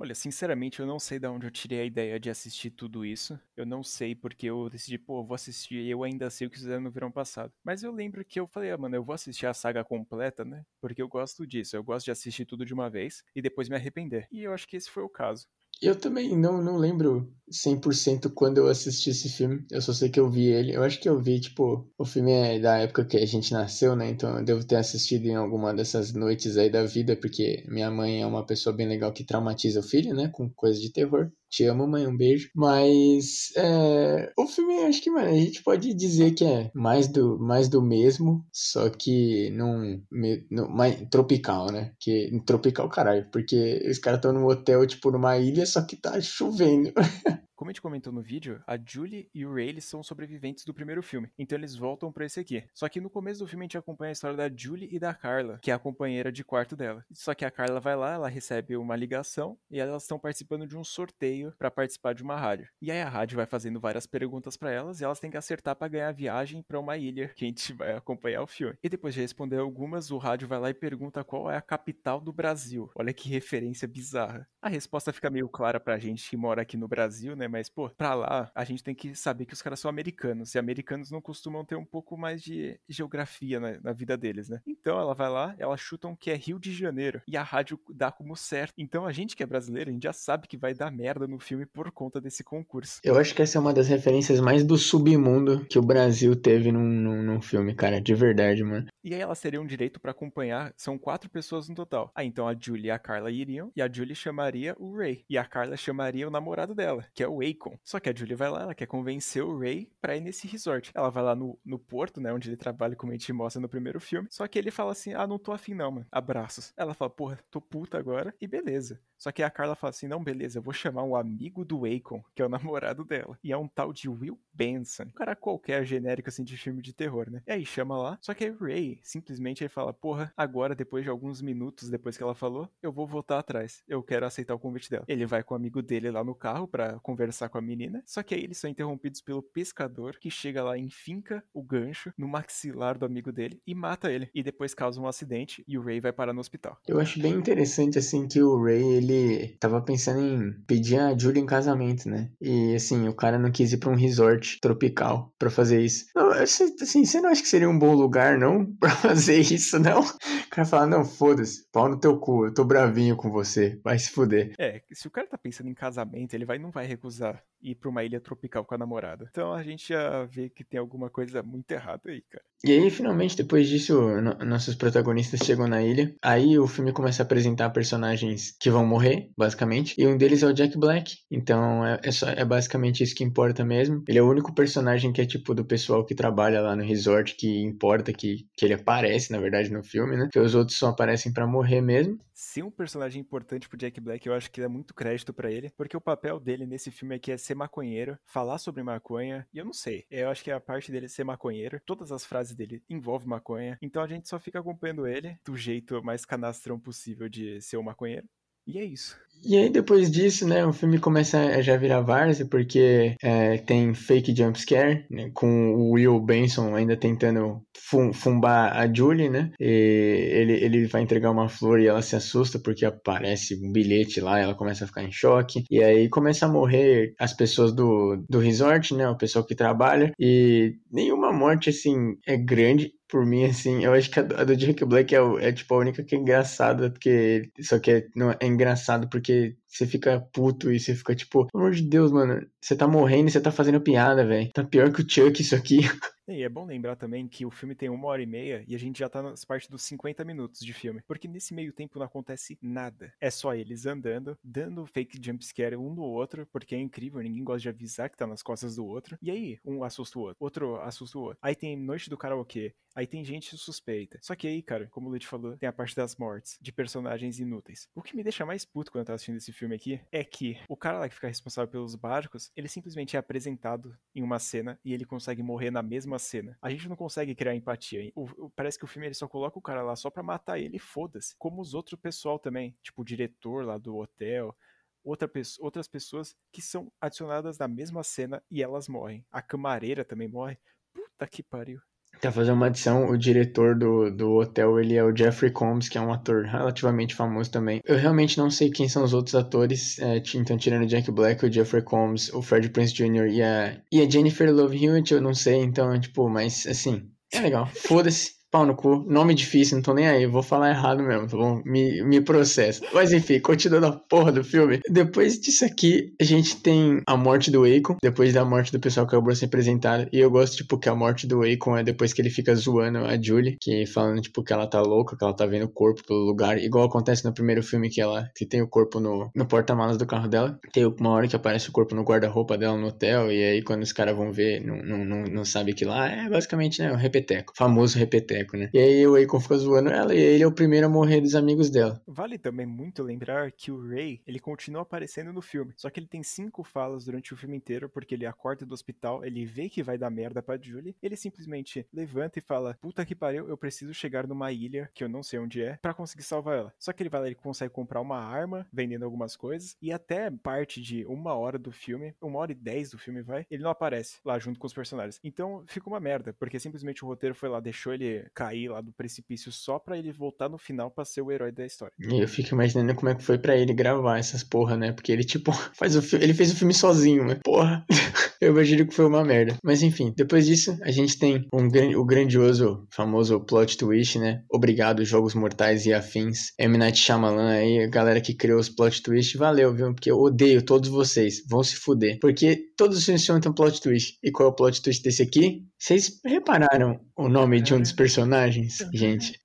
Olha, 0.06 0.14
sinceramente, 0.14 0.78
eu 0.78 0.86
não 0.86 1.00
sei 1.00 1.18
de 1.18 1.26
onde 1.26 1.48
eu 1.48 1.50
tirei 1.50 1.80
a 1.80 1.84
ideia 1.84 2.20
de 2.20 2.30
assistir 2.30 2.70
tudo 2.70 3.04
isso. 3.04 3.36
Eu 3.56 3.66
não 3.66 3.82
sei 3.82 4.14
porque 4.14 4.46
eu 4.46 4.70
decidi, 4.70 4.98
pô, 4.98 5.18
eu 5.18 5.24
vou 5.24 5.34
assistir 5.34 5.80
e 5.80 5.90
eu 5.90 6.04
ainda 6.04 6.30
sei 6.30 6.46
o 6.46 6.50
que 6.50 6.58
fizeram 6.58 6.80
no 6.80 6.92
verão 6.92 7.10
passado. 7.10 7.52
Mas 7.64 7.82
eu 7.82 7.90
lembro 7.90 8.24
que 8.24 8.38
eu 8.38 8.46
falei, 8.46 8.70
ah, 8.70 8.78
mano, 8.78 8.94
eu 8.94 9.02
vou 9.02 9.16
assistir 9.16 9.46
a 9.46 9.52
saga 9.54 9.82
completa, 9.82 10.44
né? 10.44 10.64
Porque 10.80 11.02
eu 11.02 11.08
gosto 11.08 11.44
disso. 11.44 11.74
Eu 11.76 11.82
gosto 11.82 12.04
de 12.04 12.12
assistir 12.12 12.44
tudo 12.44 12.64
de 12.64 12.72
uma 12.72 12.88
vez 12.88 13.24
e 13.34 13.42
depois 13.42 13.68
me 13.68 13.74
arrepender. 13.74 14.28
E 14.30 14.44
eu 14.44 14.52
acho 14.54 14.68
que 14.68 14.76
esse 14.76 14.88
foi 14.88 15.02
o 15.02 15.08
caso. 15.08 15.48
Eu 15.80 15.98
também 15.98 16.36
não, 16.36 16.62
não 16.62 16.76
lembro 16.76 17.32
100% 17.50 18.30
quando 18.30 18.58
eu 18.58 18.68
assisti 18.68 19.10
esse 19.10 19.28
filme. 19.28 19.64
Eu 19.70 19.80
só 19.82 19.92
sei 19.92 20.08
que 20.08 20.18
eu 20.18 20.28
vi 20.30 20.46
ele. 20.48 20.74
Eu 20.74 20.82
acho 20.82 20.98
que 21.00 21.08
eu 21.08 21.20
vi, 21.20 21.38
tipo, 21.40 21.90
o 21.98 22.04
filme 22.04 22.32
é 22.32 22.58
da 22.58 22.78
época 22.78 23.04
que 23.04 23.16
a 23.16 23.26
gente 23.26 23.52
nasceu, 23.52 23.94
né? 23.94 24.08
Então 24.08 24.38
eu 24.38 24.44
devo 24.44 24.64
ter 24.66 24.76
assistido 24.76 25.26
em 25.26 25.34
alguma 25.36 25.74
dessas 25.74 26.12
noites 26.12 26.56
aí 26.56 26.70
da 26.70 26.84
vida, 26.84 27.16
porque 27.16 27.64
minha 27.68 27.90
mãe 27.90 28.22
é 28.22 28.26
uma 28.26 28.44
pessoa 28.44 28.74
bem 28.74 28.88
legal 28.88 29.12
que 29.12 29.24
traumatiza 29.24 29.80
o 29.80 29.82
filho, 29.82 30.14
né? 30.14 30.28
Com 30.28 30.50
coisa 30.50 30.80
de 30.80 30.90
terror. 30.92 31.30
Te 31.50 31.64
amo, 31.64 31.86
mãe, 31.86 32.06
um 32.06 32.16
beijo. 32.16 32.50
Mas 32.54 33.52
é, 33.56 34.32
o 34.36 34.46
filme, 34.46 34.84
acho 34.84 35.02
que, 35.02 35.10
mano, 35.10 35.28
a 35.28 35.34
gente 35.34 35.62
pode 35.62 35.94
dizer 35.94 36.32
que 36.34 36.44
é 36.44 36.70
mais 36.74 37.08
do, 37.08 37.38
mais 37.38 37.68
do 37.68 37.80
mesmo, 37.80 38.44
só 38.52 38.90
que 38.90 39.50
num, 39.50 40.02
num 40.50 40.68
mais 40.68 41.00
tropical, 41.10 41.70
né? 41.72 41.92
Que 42.00 42.30
tropical, 42.44 42.88
caralho, 42.88 43.28
porque 43.30 43.82
os 43.88 43.98
caras 43.98 44.18
estão 44.18 44.32
num 44.32 44.46
hotel, 44.46 44.86
tipo, 44.86 45.10
numa 45.10 45.38
ilha, 45.38 45.64
só 45.66 45.82
que 45.82 45.96
tá 45.96 46.20
chovendo. 46.20 46.92
Como 47.66 47.70
a 47.70 47.72
gente 47.72 47.82
comentou 47.82 48.12
no 48.12 48.22
vídeo, 48.22 48.62
a 48.64 48.78
Julie 48.78 49.28
e 49.34 49.44
o 49.44 49.52
Ray 49.52 49.80
são 49.80 50.00
sobreviventes 50.00 50.64
do 50.64 50.72
primeiro 50.72 51.02
filme, 51.02 51.28
então 51.36 51.58
eles 51.58 51.74
voltam 51.74 52.12
para 52.12 52.24
esse 52.24 52.38
aqui. 52.38 52.62
Só 52.72 52.88
que 52.88 53.00
no 53.00 53.10
começo 53.10 53.40
do 53.40 53.48
filme 53.48 53.64
a 53.64 53.66
gente 53.66 53.76
acompanha 53.76 54.10
a 54.10 54.12
história 54.12 54.36
da 54.36 54.48
Julie 54.48 54.88
e 54.92 55.00
da 55.00 55.12
Carla, 55.12 55.58
que 55.60 55.72
é 55.72 55.74
a 55.74 55.78
companheira 55.80 56.30
de 56.30 56.44
quarto 56.44 56.76
dela. 56.76 57.04
Só 57.12 57.34
que 57.34 57.44
a 57.44 57.50
Carla 57.50 57.80
vai 57.80 57.96
lá, 57.96 58.12
ela 58.12 58.28
recebe 58.28 58.76
uma 58.76 58.94
ligação 58.94 59.58
e 59.68 59.80
elas 59.80 60.04
estão 60.04 60.16
participando 60.16 60.64
de 60.64 60.76
um 60.76 60.84
sorteio 60.84 61.52
para 61.58 61.68
participar 61.68 62.14
de 62.14 62.22
uma 62.22 62.36
rádio. 62.36 62.68
E 62.80 62.92
aí 62.92 63.00
a 63.00 63.08
rádio 63.08 63.34
vai 63.34 63.46
fazendo 63.46 63.80
várias 63.80 64.06
perguntas 64.06 64.56
para 64.56 64.70
elas 64.70 65.00
e 65.00 65.04
elas 65.04 65.18
têm 65.18 65.32
que 65.32 65.36
acertar 65.36 65.74
para 65.74 65.88
ganhar 65.88 66.10
a 66.10 66.12
viagem 66.12 66.62
para 66.62 66.78
uma 66.78 66.96
ilha 66.96 67.32
que 67.34 67.46
a 67.46 67.48
gente 67.48 67.72
vai 67.72 67.96
acompanhar 67.96 68.42
o 68.42 68.46
filme. 68.46 68.78
E 68.80 68.88
depois 68.88 69.12
de 69.12 69.22
responder 69.22 69.58
algumas, 69.58 70.12
o 70.12 70.18
rádio 70.18 70.46
vai 70.46 70.60
lá 70.60 70.70
e 70.70 70.74
pergunta 70.74 71.24
qual 71.24 71.50
é 71.50 71.56
a 71.56 71.62
capital 71.62 72.20
do 72.20 72.32
Brasil. 72.32 72.92
Olha 72.94 73.12
que 73.12 73.28
referência 73.28 73.88
bizarra. 73.88 74.48
A 74.62 74.68
resposta 74.68 75.12
fica 75.12 75.30
meio 75.30 75.48
clara 75.48 75.80
pra 75.80 75.98
gente 75.98 76.30
que 76.30 76.36
mora 76.36 76.62
aqui 76.62 76.76
no 76.76 76.86
Brasil, 76.86 77.34
né? 77.34 77.55
Mas, 77.56 77.70
pô, 77.70 77.88
pra 77.88 78.12
lá, 78.12 78.50
a 78.54 78.64
gente 78.64 78.84
tem 78.84 78.94
que 78.94 79.14
saber 79.14 79.46
que 79.46 79.54
os 79.54 79.62
caras 79.62 79.80
são 79.80 79.88
americanos. 79.88 80.54
E 80.54 80.58
americanos 80.58 81.10
não 81.10 81.22
costumam 81.22 81.64
ter 81.64 81.74
um 81.74 81.86
pouco 81.86 82.14
mais 82.14 82.42
de 82.42 82.78
geografia 82.86 83.58
na, 83.58 83.80
na 83.82 83.92
vida 83.94 84.14
deles, 84.14 84.50
né? 84.50 84.60
Então 84.66 85.00
ela 85.00 85.14
vai 85.14 85.30
lá, 85.30 85.54
ela 85.58 85.74
chutam 85.78 86.14
que 86.14 86.30
é 86.30 86.34
Rio 86.34 86.58
de 86.58 86.70
Janeiro. 86.70 87.22
E 87.26 87.34
a 87.34 87.42
rádio 87.42 87.80
dá 87.88 88.12
como 88.12 88.36
certo. 88.36 88.74
Então 88.76 89.06
a 89.06 89.12
gente 89.12 89.34
que 89.34 89.42
é 89.42 89.46
brasileiro, 89.46 89.88
a 89.88 89.92
gente 89.94 90.02
já 90.02 90.12
sabe 90.12 90.46
que 90.46 90.58
vai 90.58 90.74
dar 90.74 90.92
merda 90.92 91.26
no 91.26 91.38
filme 91.38 91.64
por 91.64 91.90
conta 91.90 92.20
desse 92.20 92.44
concurso. 92.44 93.00
Eu 93.02 93.16
acho 93.18 93.34
que 93.34 93.40
essa 93.40 93.56
é 93.56 93.60
uma 93.60 93.72
das 93.72 93.88
referências 93.88 94.38
mais 94.38 94.62
do 94.62 94.76
submundo 94.76 95.64
que 95.64 95.78
o 95.78 95.82
Brasil 95.82 96.36
teve 96.36 96.70
num, 96.70 96.84
num, 96.84 97.22
num 97.22 97.40
filme, 97.40 97.74
cara. 97.74 98.02
De 98.02 98.14
verdade, 98.14 98.62
mano. 98.62 98.86
E 99.02 99.14
aí 99.14 99.20
elas 99.20 99.40
teriam 99.40 99.64
direito 99.64 99.98
para 99.98 100.10
acompanhar, 100.10 100.74
são 100.76 100.98
quatro 100.98 101.30
pessoas 101.30 101.70
no 101.70 101.74
total. 101.74 102.10
Ah, 102.14 102.24
então 102.24 102.46
a 102.46 102.54
Julie 102.54 102.88
e 102.88 102.90
a 102.90 102.98
Carla 102.98 103.30
iriam, 103.30 103.72
e 103.74 103.80
a 103.80 103.90
Julie 103.90 104.14
chamaria 104.14 104.76
o 104.78 104.94
Ray. 104.94 105.24
E 105.30 105.38
a 105.38 105.44
Carla 105.44 105.76
chamaria 105.76 106.26
o 106.26 106.30
namorado 106.30 106.74
dela, 106.74 107.06
que 107.14 107.22
é 107.22 107.28
o 107.28 107.42
Só 107.84 108.00
que 108.00 108.08
a 108.08 108.14
Julie 108.14 108.34
vai 108.34 108.50
lá, 108.50 108.62
ela 108.62 108.74
quer 108.74 108.86
convencer 108.86 109.42
o 109.42 109.58
Ray 109.58 109.90
pra 110.00 110.16
ir 110.16 110.20
nesse 110.20 110.46
resort. 110.46 110.90
Ela 110.94 111.10
vai 111.10 111.22
lá 111.22 111.34
no, 111.34 111.58
no 111.64 111.78
porto, 111.78 112.20
né, 112.20 112.32
onde 112.32 112.48
ele 112.48 112.56
trabalha, 112.56 112.96
como 112.96 113.12
a 113.12 113.14
gente 113.14 113.32
mostra 113.32 113.60
no 113.60 113.68
primeiro 113.68 114.00
filme. 114.00 114.28
Só 114.30 114.46
que 114.46 114.58
ele 114.58 114.70
fala 114.70 114.92
assim, 114.92 115.14
ah, 115.14 115.26
não 115.26 115.38
tô 115.38 115.52
afim 115.52 115.74
não, 115.74 115.90
mano. 115.90 116.06
Abraços. 116.10 116.72
Ela 116.76 116.94
fala, 116.94 117.10
porra, 117.10 117.38
tô 117.50 117.60
puta 117.60 117.98
agora. 117.98 118.34
E 118.40 118.46
beleza. 118.46 119.00
Só 119.18 119.32
que 119.32 119.42
a 119.42 119.50
Carla 119.50 119.74
fala 119.74 119.90
assim: 119.90 120.06
não, 120.06 120.22
beleza, 120.22 120.58
eu 120.58 120.62
vou 120.62 120.72
chamar 120.72 121.02
um 121.02 121.16
amigo 121.16 121.64
do 121.64 121.84
Akon, 121.84 122.22
que 122.34 122.42
é 122.42 122.46
o 122.46 122.48
namorado 122.76 123.04
dela. 123.04 123.38
E 123.42 123.52
é 123.52 123.56
um 123.56 123.68
tal 123.68 123.92
de 123.92 124.08
Will 124.08 124.38
Benson. 124.52 125.04
Um 125.04 125.10
cara 125.10 125.34
qualquer 125.34 125.84
genérico 125.84 126.28
assim 126.28 126.44
de 126.44 126.56
filme 126.56 126.82
de 126.82 126.92
terror, 126.92 127.30
né? 127.30 127.42
E 127.46 127.52
aí 127.52 127.66
chama 127.66 127.96
lá. 127.96 128.18
Só 128.20 128.34
que 128.34 128.44
aí 128.44 128.50
Ray 128.50 129.00
simplesmente 129.02 129.62
ele 129.62 129.68
fala: 129.68 129.92
porra, 129.92 130.32
agora, 130.36 130.74
depois 130.74 131.04
de 131.04 131.10
alguns 131.10 131.40
minutos 131.40 131.88
depois 131.88 132.16
que 132.16 132.22
ela 132.22 132.34
falou, 132.34 132.68
eu 132.82 132.92
vou 132.92 133.06
voltar 133.06 133.38
atrás. 133.38 133.82
Eu 133.88 134.02
quero 134.02 134.26
aceitar 134.26 134.54
o 134.54 134.58
convite 134.58 134.90
dela. 134.90 135.04
Ele 135.08 135.26
vai 135.26 135.42
com 135.42 135.54
o 135.54 135.56
amigo 135.56 135.82
dele 135.82 136.10
lá 136.10 136.22
no 136.22 136.34
carro 136.34 136.68
para 136.68 136.98
conversar 137.00 137.35
conversar 137.36 137.48
com 137.48 137.58
a 137.58 137.62
menina. 137.62 138.02
Só 138.06 138.22
que 138.22 138.34
aí 138.34 138.42
eles 138.42 138.58
são 138.58 138.70
interrompidos 138.70 139.20
pelo 139.20 139.42
pescador, 139.42 140.16
que 140.18 140.30
chega 140.30 140.64
lá 140.64 140.76
e 140.78 140.90
finca 140.90 141.44
o 141.52 141.62
gancho 141.62 142.12
no 142.16 142.26
maxilar 142.26 142.98
do 142.98 143.04
amigo 143.04 143.30
dele 143.30 143.60
e 143.66 143.74
mata 143.74 144.10
ele. 144.10 144.30
E 144.34 144.42
depois 144.42 144.74
causa 144.74 145.00
um 145.00 145.06
acidente 145.06 145.62
e 145.68 145.76
o 145.76 145.82
Ray 145.82 146.00
vai 146.00 146.12
parar 146.12 146.32
no 146.32 146.40
hospital. 146.40 146.78
Eu 146.88 146.98
acho 146.98 147.20
bem 147.20 147.34
interessante, 147.34 147.98
assim, 147.98 148.26
que 148.26 148.42
o 148.42 148.62
Ray, 148.62 148.82
ele 148.82 149.56
tava 149.60 149.80
pensando 149.82 150.20
em 150.20 150.52
pedir 150.66 150.98
a 150.98 151.16
Julie 151.16 151.42
em 151.42 151.46
casamento, 151.46 152.08
né? 152.08 152.30
E, 152.40 152.74
assim, 152.74 153.08
o 153.08 153.14
cara 153.14 153.38
não 153.38 153.50
quis 153.50 153.72
ir 153.72 153.78
pra 153.78 153.90
um 153.90 153.96
resort 153.96 154.58
tropical 154.60 155.32
pra 155.38 155.50
fazer 155.50 155.80
isso. 155.80 156.06
Não, 156.14 156.30
assim, 156.30 156.74
você 157.04 157.20
não 157.20 157.30
acha 157.30 157.42
que 157.42 157.48
seria 157.48 157.68
um 157.68 157.78
bom 157.78 157.94
lugar, 157.94 158.38
não? 158.38 158.66
Pra 158.86 158.90
fazer 158.90 159.40
isso, 159.40 159.78
não? 159.78 160.00
O 160.00 160.50
cara 160.50 160.66
fala, 160.66 160.86
não, 160.86 161.04
foda-se, 161.04 161.66
pau 161.72 161.88
no 161.88 161.98
teu 161.98 162.18
cu, 162.18 162.46
eu 162.46 162.54
tô 162.54 162.64
bravinho 162.64 163.16
com 163.16 163.30
você, 163.30 163.80
vai 163.82 163.98
se 163.98 164.10
fuder. 164.10 164.54
É, 164.58 164.80
se 164.92 165.08
o 165.08 165.10
cara 165.10 165.26
tá 165.26 165.36
pensando 165.36 165.68
em 165.68 165.74
casamento, 165.74 166.34
ele 166.34 166.44
vai 166.44 166.58
não 166.58 166.70
vai 166.70 166.86
recusar 166.86 167.25
ir 167.60 167.74
pra 167.74 167.88
uma 167.88 168.04
ilha 168.04 168.20
tropical 168.20 168.64
com 168.64 168.74
a 168.74 168.78
namorada. 168.78 169.26
Então 169.30 169.52
a 169.52 169.62
gente 169.62 169.88
já 169.88 170.24
vê 170.24 170.48
que 170.48 170.64
tem 170.64 170.78
alguma 170.78 171.10
coisa 171.10 171.42
muito 171.42 171.70
errada 171.72 172.10
aí, 172.10 172.22
cara. 172.22 172.44
E 172.64 172.72
aí, 172.72 172.90
finalmente, 172.90 173.36
depois 173.36 173.68
disso, 173.68 174.00
no 174.20 174.34
nossos 174.44 174.74
protagonistas 174.74 175.40
chegam 175.40 175.68
na 175.68 175.82
ilha. 175.82 176.14
Aí 176.22 176.58
o 176.58 176.66
filme 176.66 176.92
começa 176.92 177.22
a 177.22 177.24
apresentar 177.24 177.70
personagens 177.70 178.56
que 178.58 178.70
vão 178.70 178.86
morrer, 178.86 179.30
basicamente. 179.36 179.94
E 179.98 180.06
um 180.06 180.16
deles 180.16 180.42
é 180.42 180.46
o 180.46 180.52
Jack 180.52 180.78
Black. 180.78 181.16
Então 181.30 181.84
é, 181.84 182.00
é, 182.02 182.10
só, 182.10 182.28
é 182.28 182.44
basicamente 182.44 183.02
isso 183.02 183.14
que 183.14 183.24
importa 183.24 183.64
mesmo. 183.64 184.02
Ele 184.08 184.18
é 184.18 184.22
o 184.22 184.28
único 184.28 184.54
personagem 184.54 185.12
que 185.12 185.20
é 185.20 185.26
tipo 185.26 185.54
do 185.54 185.64
pessoal 185.64 186.04
que 186.04 186.14
trabalha 186.14 186.60
lá 186.60 186.74
no 186.74 186.82
resort 186.82 187.36
que 187.36 187.62
importa 187.62 188.12
que, 188.12 188.46
que 188.56 188.64
ele 188.64 188.74
aparece, 188.74 189.32
na 189.32 189.38
verdade, 189.38 189.70
no 189.70 189.84
filme, 189.84 190.16
né? 190.16 190.24
Porque 190.24 190.38
os 190.38 190.54
outros 190.54 190.78
só 190.78 190.88
aparecem 190.88 191.32
para 191.32 191.46
morrer 191.46 191.80
mesmo. 191.80 192.18
Ser 192.32 192.62
um 192.62 192.70
personagem 192.70 193.20
importante 193.20 193.66
pro 193.66 193.78
Jack 193.78 193.98
Black, 193.98 194.26
eu 194.26 194.34
acho 194.34 194.50
que 194.50 194.60
dá 194.60 194.68
muito 194.68 194.94
crédito 194.94 195.32
para 195.32 195.50
ele, 195.50 195.70
porque 195.74 195.96
o 195.96 196.00
papel 196.00 196.38
dele 196.38 196.66
nesse 196.66 196.90
filme 196.90 197.14
aqui 197.14 197.32
é 197.32 197.38
ser 197.38 197.54
maconheiro, 197.54 198.18
falar 198.26 198.58
sobre 198.58 198.82
maconha, 198.82 199.46
e 199.54 199.58
eu 199.58 199.64
não 199.64 199.72
sei, 199.72 200.04
eu 200.10 200.28
acho 200.28 200.44
que 200.44 200.50
a 200.50 200.60
parte 200.60 200.92
dele 200.92 201.06
é 201.06 201.08
ser 201.08 201.24
maconheiro, 201.24 201.80
todas 201.86 202.12
as 202.12 202.26
frases 202.26 202.45
dele 202.54 202.82
envolvem 202.88 203.28
maconha, 203.28 203.78
então 203.80 204.02
a 204.02 204.06
gente 204.06 204.28
só 204.28 204.38
fica 204.38 204.60
acompanhando 204.60 205.06
ele 205.06 205.38
do 205.44 205.56
jeito 205.56 206.02
mais 206.02 206.24
canastrão 206.24 206.78
possível 206.78 207.28
de 207.28 207.60
ser 207.60 207.76
um 207.76 207.82
maconheiro. 207.82 208.28
E 208.66 208.78
é 208.78 208.84
isso. 208.84 209.18
E 209.44 209.56
aí, 209.56 209.70
depois 209.70 210.10
disso, 210.10 210.46
né, 210.46 210.64
o 210.66 210.72
filme 210.72 210.98
começa 210.98 211.38
a 211.38 211.62
já 211.62 211.76
virar 211.76 212.00
várzea, 212.00 212.46
porque 212.46 213.14
é, 213.22 213.58
tem 213.58 213.94
fake 213.94 214.34
jumpscare, 214.34 215.06
né, 215.10 215.30
com 215.32 215.74
o 215.74 215.92
Will 215.92 216.18
Benson 216.20 216.74
ainda 216.74 216.96
tentando 216.96 217.62
fum, 217.76 218.12
fumbar 218.12 218.76
a 218.76 218.92
Julie, 218.92 219.28
né, 219.28 219.52
e 219.60 219.64
ele, 219.64 220.52
ele 220.52 220.86
vai 220.86 221.02
entregar 221.02 221.30
uma 221.30 221.48
flor 221.48 221.80
e 221.80 221.86
ela 221.86 222.02
se 222.02 222.16
assusta 222.16 222.58
porque 222.58 222.84
aparece 222.84 223.54
um 223.54 223.70
bilhete 223.70 224.20
lá, 224.20 224.38
ela 224.38 224.54
começa 224.54 224.84
a 224.84 224.88
ficar 224.88 225.04
em 225.04 225.12
choque, 225.12 225.64
e 225.70 225.82
aí 225.82 226.08
começa 226.08 226.46
a 226.46 226.52
morrer 226.52 227.14
as 227.18 227.32
pessoas 227.32 227.72
do, 227.72 228.24
do 228.28 228.38
resort, 228.38 228.94
né, 228.94 229.08
o 229.08 229.16
pessoal 229.16 229.44
que 229.44 229.54
trabalha, 229.54 230.12
e 230.18 230.74
nenhuma 230.90 231.32
morte, 231.32 231.70
assim, 231.70 232.16
é 232.26 232.36
grande, 232.36 232.92
por 233.08 233.24
mim, 233.24 233.44
assim, 233.44 233.84
eu 233.84 233.92
acho 233.92 234.10
que 234.10 234.18
a 234.18 234.22
do 234.22 234.56
Jack 234.56 234.84
Black 234.84 235.14
é, 235.14 235.18
é, 235.40 235.52
tipo 235.52 235.72
a 235.74 235.78
única 235.78 236.02
que 236.02 236.14
é 236.14 236.18
engraçada, 236.18 236.90
porque. 236.90 237.50
Só 237.60 237.78
que 237.78 237.90
é, 237.90 238.06
não, 238.16 238.30
é 238.30 238.46
engraçado 238.46 239.08
porque 239.08 239.25
qui 239.26 239.56
você 239.68 239.86
fica 239.86 240.20
puto 240.32 240.72
e 240.72 240.78
você 240.78 240.94
fica 240.94 241.14
tipo, 241.14 241.46
pelo 241.46 241.64
amor 241.64 241.74
de 241.74 241.82
Deus, 241.82 242.12
mano, 242.12 242.46
você 242.60 242.76
tá 242.76 242.86
morrendo 242.86 243.28
e 243.28 243.32
você 243.32 243.40
tá 243.40 243.50
fazendo 243.50 243.80
piada, 243.80 244.26
velho. 244.26 244.50
Tá 244.52 244.64
pior 244.64 244.92
que 244.92 245.02
o 245.02 245.08
Chuck 245.08 245.40
isso 245.40 245.54
aqui. 245.54 245.80
E 246.28 246.42
é 246.42 246.48
bom 246.48 246.66
lembrar 246.66 246.96
também 246.96 247.28
que 247.28 247.46
o 247.46 247.52
filme 247.52 247.72
tem 247.72 247.88
uma 247.88 248.08
hora 248.08 248.20
e 248.20 248.26
meia 248.26 248.64
e 248.66 248.74
a 248.74 248.78
gente 248.78 248.98
já 248.98 249.08
tá 249.08 249.22
nas 249.22 249.44
partes 249.44 249.68
dos 249.68 249.82
50 249.82 250.24
minutos 250.24 250.60
de 250.60 250.72
filme. 250.72 251.00
Porque 251.06 251.28
nesse 251.28 251.54
meio 251.54 251.72
tempo 251.72 252.00
não 252.00 252.06
acontece 252.06 252.58
nada. 252.60 253.12
É 253.20 253.30
só 253.30 253.54
eles 253.54 253.86
andando, 253.86 254.36
dando 254.42 254.84
fake 254.86 255.20
jumpscare 255.22 255.76
um 255.76 255.94
no 255.94 256.02
outro, 256.02 256.44
porque 256.50 256.74
é 256.74 256.80
incrível, 256.80 257.22
ninguém 257.22 257.44
gosta 257.44 257.60
de 257.60 257.68
avisar 257.68 258.10
que 258.10 258.16
tá 258.16 258.26
nas 258.26 258.42
costas 258.42 258.74
do 258.74 258.84
outro. 258.84 259.16
E 259.22 259.30
aí, 259.30 259.58
um 259.64 259.84
assusta 259.84 260.18
o 260.18 260.22
outro, 260.22 260.36
outro 260.40 260.76
assusta 260.80 261.16
o 261.16 261.22
outro. 261.22 261.38
Aí 261.40 261.54
tem 261.54 261.76
Noite 261.76 262.10
do 262.10 262.18
Karaokê, 262.18 262.74
aí 262.92 263.06
tem 263.06 263.24
gente 263.24 263.56
suspeita. 263.56 264.18
Só 264.20 264.34
que 264.34 264.48
aí, 264.48 264.62
cara, 264.62 264.88
como 264.90 265.06
o 265.06 265.10
Luiz 265.10 265.24
falou, 265.24 265.56
tem 265.56 265.68
a 265.68 265.72
parte 265.72 265.94
das 265.94 266.16
mortes, 266.16 266.58
de 266.60 266.72
personagens 266.72 267.38
inúteis. 267.38 267.88
O 267.94 268.02
que 268.02 268.16
me 268.16 268.24
deixa 268.24 268.44
mais 268.44 268.64
puto 268.64 268.90
quando 268.90 269.02
eu 269.02 269.06
tô 269.06 269.12
assistindo 269.12 269.36
esse 269.36 269.52
filme 269.52 269.65
aqui 269.74 270.00
é 270.12 270.22
que 270.24 270.58
o 270.68 270.76
cara 270.76 270.98
lá 270.98 271.08
que 271.08 271.14
fica 271.14 271.28
responsável 271.28 271.70
pelos 271.70 271.94
barcos, 271.94 272.50
ele 272.56 272.68
simplesmente 272.68 273.16
é 273.16 273.18
apresentado 273.18 273.96
em 274.14 274.22
uma 274.22 274.38
cena 274.38 274.78
e 274.84 274.92
ele 274.92 275.04
consegue 275.04 275.42
morrer 275.42 275.70
na 275.70 275.82
mesma 275.82 276.18
cena. 276.18 276.56
A 276.60 276.70
gente 276.70 276.88
não 276.88 276.96
consegue 276.96 277.34
criar 277.34 277.54
empatia. 277.54 278.12
O, 278.14 278.24
o, 278.46 278.50
parece 278.50 278.78
que 278.78 278.84
o 278.84 278.88
filme 278.88 279.06
ele 279.06 279.14
só 279.14 279.26
coloca 279.28 279.58
o 279.58 279.62
cara 279.62 279.82
lá 279.82 279.96
só 279.96 280.10
pra 280.10 280.22
matar 280.22 280.58
ele 280.58 280.76
e 280.76 280.80
foda-se. 280.80 281.34
Como 281.38 281.60
os 281.60 281.74
outros 281.74 281.98
pessoal 282.00 282.38
também. 282.38 282.76
Tipo 282.82 283.02
o 283.02 283.04
diretor 283.04 283.64
lá 283.64 283.78
do 283.78 283.96
hotel. 283.96 284.56
Outra, 285.02 285.30
outras 285.60 285.86
pessoas 285.86 286.36
que 286.50 286.60
são 286.60 286.90
adicionadas 287.00 287.58
na 287.58 287.68
mesma 287.68 288.02
cena 288.02 288.42
e 288.50 288.62
elas 288.62 288.88
morrem. 288.88 289.24
A 289.30 289.40
camareira 289.40 290.04
também 290.04 290.28
morre. 290.28 290.58
Puta 290.92 291.26
que 291.26 291.42
pariu. 291.42 291.80
Tá 292.20 292.32
fazendo 292.32 292.54
uma 292.54 292.66
adição, 292.66 293.08
o 293.08 293.16
diretor 293.16 293.74
do, 293.76 294.10
do 294.10 294.32
hotel, 294.36 294.80
ele 294.80 294.94
é 294.94 295.04
o 295.04 295.14
Jeffrey 295.14 295.50
Combs, 295.50 295.88
que 295.88 295.98
é 295.98 296.00
um 296.00 296.12
ator 296.12 296.44
relativamente 296.44 297.14
famoso 297.14 297.50
também. 297.50 297.80
Eu 297.84 297.96
realmente 297.96 298.38
não 298.38 298.50
sei 298.50 298.70
quem 298.70 298.88
são 298.88 299.04
os 299.04 299.12
outros 299.12 299.34
atores, 299.34 299.98
é, 299.98 300.22
então 300.34 300.56
tirando 300.56 300.86
Jack 300.86 301.10
Black, 301.10 301.44
o 301.44 301.52
Jeffrey 301.52 301.82
Combs, 301.82 302.32
o 302.32 302.42
Fred 302.42 302.68
Prince 302.70 302.94
Jr. 302.94 303.28
e 303.28 303.42
a, 303.42 303.76
e 303.92 304.00
a 304.00 304.08
Jennifer 304.08 304.52
Love 304.52 304.82
Hewitt, 304.82 305.12
eu 305.12 305.20
não 305.20 305.34
sei, 305.34 305.62
então, 305.62 305.98
tipo, 306.00 306.28
mas 306.28 306.66
assim, 306.66 307.10
é 307.32 307.40
legal. 307.40 307.66
Foda-se 307.66 308.35
pau 308.50 308.64
no 308.64 308.74
cu, 308.74 309.04
nome 309.08 309.34
difícil, 309.34 309.76
não 309.76 309.82
tô 309.82 309.92
nem 309.92 310.06
aí, 310.06 310.26
vou 310.26 310.42
falar 310.42 310.70
errado 310.70 311.02
mesmo, 311.02 311.28
tá 311.28 311.36
bom? 311.36 311.62
Me, 311.64 312.02
me 312.02 312.20
processa. 312.20 312.82
Mas 312.92 313.12
enfim, 313.12 313.40
continuando 313.40 313.86
a 313.86 313.92
porra 313.92 314.32
do 314.32 314.44
filme. 314.44 314.80
Depois 314.88 315.38
disso 315.38 315.64
aqui, 315.64 316.14
a 316.20 316.24
gente 316.24 316.56
tem 316.56 317.02
a 317.06 317.16
morte 317.16 317.50
do 317.50 317.64
Akon, 317.64 317.96
depois 318.02 318.32
da 318.32 318.44
morte 318.44 318.72
do 318.72 318.80
pessoal 318.80 319.06
que 319.06 319.14
acabou 319.14 319.34
se 319.34 319.44
apresentado. 319.44 320.08
E 320.12 320.18
eu 320.18 320.30
gosto, 320.30 320.56
tipo, 320.56 320.78
que 320.78 320.88
a 320.88 320.94
morte 320.94 321.26
do 321.26 321.42
Akon 321.42 321.76
é 321.76 321.82
depois 321.82 322.12
que 322.12 322.22
ele 322.22 322.30
fica 322.30 322.54
zoando 322.54 322.98
a 322.98 323.20
Julie, 323.20 323.56
que 323.60 323.86
falando, 323.86 324.20
tipo, 324.20 324.42
que 324.42 324.52
ela 324.52 324.66
tá 324.66 324.80
louca, 324.80 325.16
que 325.16 325.24
ela 325.24 325.34
tá 325.34 325.44
vendo 325.46 325.64
o 325.64 325.68
corpo 325.68 326.02
pelo 326.06 326.20
lugar, 326.20 326.58
igual 326.58 326.86
acontece 326.86 327.24
no 327.24 327.34
primeiro 327.34 327.62
filme 327.62 327.90
que 327.90 328.00
ela 328.00 328.30
que 328.34 328.46
tem 328.46 328.62
o 328.62 328.68
corpo 328.68 329.00
no, 329.00 329.30
no 329.34 329.46
porta-malas 329.46 329.96
do 329.96 330.06
carro 330.06 330.28
dela. 330.28 330.58
Tem 330.72 330.86
uma 330.86 331.10
hora 331.10 331.28
que 331.28 331.36
aparece 331.36 331.68
o 331.68 331.72
corpo 331.72 331.94
no 331.94 332.02
guarda-roupa 332.02 332.56
dela 332.56 332.76
no 332.76 332.88
hotel, 332.88 333.30
e 333.30 333.42
aí 333.42 333.62
quando 333.62 333.82
os 333.82 333.92
caras 333.92 334.16
vão 334.16 334.32
ver, 334.32 334.64
não, 334.64 334.76
não, 334.76 335.04
não, 335.04 335.24
não 335.24 335.44
sabe 335.44 335.74
que 335.74 335.84
lá 335.84 336.08
é 336.08 336.28
basicamente, 336.28 336.80
né, 336.80 336.92
o 336.92 336.96
repeteco, 336.96 337.52
famoso 337.56 337.98
repeteco 337.98 338.45
né? 338.54 338.68
E 338.72 338.78
aí 338.78 339.06
o 339.06 339.16
Akon 339.16 339.40
fica 339.40 339.56
zoando 339.56 339.88
ela 339.88 340.14
e 340.14 340.18
ele 340.18 340.42
é 340.42 340.46
o 340.46 340.52
primeiro 340.52 340.86
a 340.86 340.90
morrer 340.90 341.20
dos 341.20 341.34
amigos 341.34 341.70
dela. 341.70 342.02
Vale 342.06 342.36
também 342.36 342.66
muito 342.66 343.02
lembrar 343.02 343.50
que 343.52 343.70
o 343.70 343.88
Ray, 343.88 344.20
ele 344.26 344.38
continua 344.38 344.82
aparecendo 344.82 345.32
no 345.32 345.40
filme, 345.40 345.72
só 345.76 345.88
que 345.88 346.00
ele 346.00 346.06
tem 346.06 346.22
cinco 346.22 346.62
falas 346.62 347.04
durante 347.04 347.32
o 347.32 347.36
filme 347.36 347.56
inteiro, 347.56 347.88
porque 347.88 348.14
ele 348.14 348.26
acorda 348.26 348.66
do 348.66 348.74
hospital, 348.74 349.24
ele 349.24 349.44
vê 349.44 349.68
que 349.68 349.82
vai 349.82 349.96
dar 349.96 350.10
merda 350.10 350.42
pra 350.42 350.58
Julie, 350.60 350.94
ele 351.02 351.16
simplesmente 351.16 351.86
levanta 351.92 352.38
e 352.38 352.42
fala, 352.42 352.76
puta 352.80 353.04
que 353.04 353.14
pariu, 353.14 353.48
eu 353.48 353.56
preciso 353.56 353.94
chegar 353.94 354.26
numa 354.26 354.52
ilha, 354.52 354.90
que 354.94 355.04
eu 355.04 355.08
não 355.08 355.22
sei 355.22 355.38
onde 355.38 355.62
é, 355.62 355.78
para 355.80 355.94
conseguir 355.94 356.24
salvar 356.24 356.58
ela. 356.58 356.74
Só 356.78 356.92
que 356.92 357.02
ele 357.02 357.10
vai 357.10 357.20
lá, 357.20 357.26
ele 357.26 357.34
consegue 357.34 357.72
comprar 357.72 358.00
uma 358.00 358.18
arma, 358.18 358.66
vendendo 358.72 359.04
algumas 359.04 359.36
coisas, 359.36 359.76
e 359.80 359.92
até 359.92 360.30
parte 360.30 360.80
de 360.80 361.04
uma 361.06 361.34
hora 361.34 361.58
do 361.58 361.72
filme, 361.72 362.14
uma 362.20 362.38
hora 362.38 362.52
e 362.52 362.54
dez 362.54 362.90
do 362.90 362.98
filme 362.98 363.22
vai, 363.22 363.46
ele 363.50 363.62
não 363.62 363.70
aparece 363.70 364.18
lá 364.24 364.38
junto 364.38 364.58
com 364.58 364.66
os 364.66 364.74
personagens. 364.74 365.20
Então 365.22 365.64
fica 365.66 365.88
uma 365.88 366.00
merda, 366.00 366.34
porque 366.38 366.58
simplesmente 366.58 367.04
o 367.04 367.08
roteiro 367.08 367.34
foi 367.34 367.48
lá, 367.48 367.60
deixou 367.60 367.92
ele 367.92 368.25
cair 368.34 368.68
lá 368.68 368.80
do 368.80 368.92
precipício 368.92 369.50
só 369.52 369.78
para 369.78 369.98
ele 369.98 370.12
voltar 370.12 370.48
no 370.48 370.58
final 370.58 370.90
para 370.90 371.04
ser 371.04 371.22
o 371.22 371.30
herói 371.30 371.52
da 371.52 371.64
história. 371.64 371.92
E 371.98 372.20
eu 372.20 372.28
fico 372.28 372.54
imaginando 372.54 372.94
como 372.94 373.08
é 373.08 373.14
que 373.14 373.22
foi 373.22 373.38
para 373.38 373.56
ele 373.56 373.72
gravar 373.72 374.18
essas 374.18 374.42
porra, 374.42 374.76
né? 374.76 374.92
Porque 374.92 375.12
ele, 375.12 375.24
tipo, 375.24 375.52
faz 375.74 375.96
o 375.96 376.16
ele 376.16 376.34
fez 376.34 376.52
o 376.52 376.56
filme 376.56 376.74
sozinho, 376.74 377.24
né? 377.24 377.38
Porra. 377.42 377.84
eu 378.40 378.52
imagino 378.52 378.86
que 378.86 378.94
foi 378.94 379.06
uma 379.06 379.24
merda. 379.24 379.56
Mas 379.62 379.82
enfim, 379.82 380.12
depois 380.16 380.46
disso, 380.46 380.76
a 380.82 380.90
gente 380.90 381.18
tem 381.18 381.46
um, 381.52 381.66
o 381.98 382.04
grandioso, 382.04 382.86
famoso 382.90 383.40
plot 383.40 383.76
twist, 383.76 384.18
né? 384.18 384.42
Obrigado, 384.50 385.04
Jogos 385.04 385.34
Mortais 385.34 385.86
e 385.86 385.92
Afins. 385.92 386.52
M. 386.58 386.76
Night 386.78 386.98
Shyamalan 386.98 387.50
aí, 387.50 387.84
a 387.84 387.88
galera 387.88 388.20
que 388.20 388.34
criou 388.34 388.60
os 388.60 388.68
plot 388.68 389.02
twist, 389.02 389.36
valeu, 389.36 389.74
viu? 389.74 389.94
Porque 389.94 390.10
eu 390.10 390.18
odeio 390.18 390.62
todos 390.62 390.88
vocês. 390.88 391.42
Vão 391.48 391.62
se 391.62 391.76
fuder. 391.76 392.18
Porque 392.20 392.56
todos 392.76 392.98
os 392.98 393.04
filmes 393.04 393.24
têm 393.24 393.50
um 393.50 393.54
plot 393.54 393.80
twist. 393.80 394.18
E 394.22 394.30
qual 394.30 394.48
é 394.48 394.52
o 394.52 394.54
plot 394.54 394.82
twist 394.82 395.02
desse 395.02 395.22
aqui? 395.22 395.62
Vocês 395.78 396.20
repararam 396.24 397.00
o 397.16 397.28
nome 397.28 397.60
de 397.60 397.74
um 397.74 397.80
dos 397.80 397.92
personagens, 397.92 398.78
gente? 398.92 399.38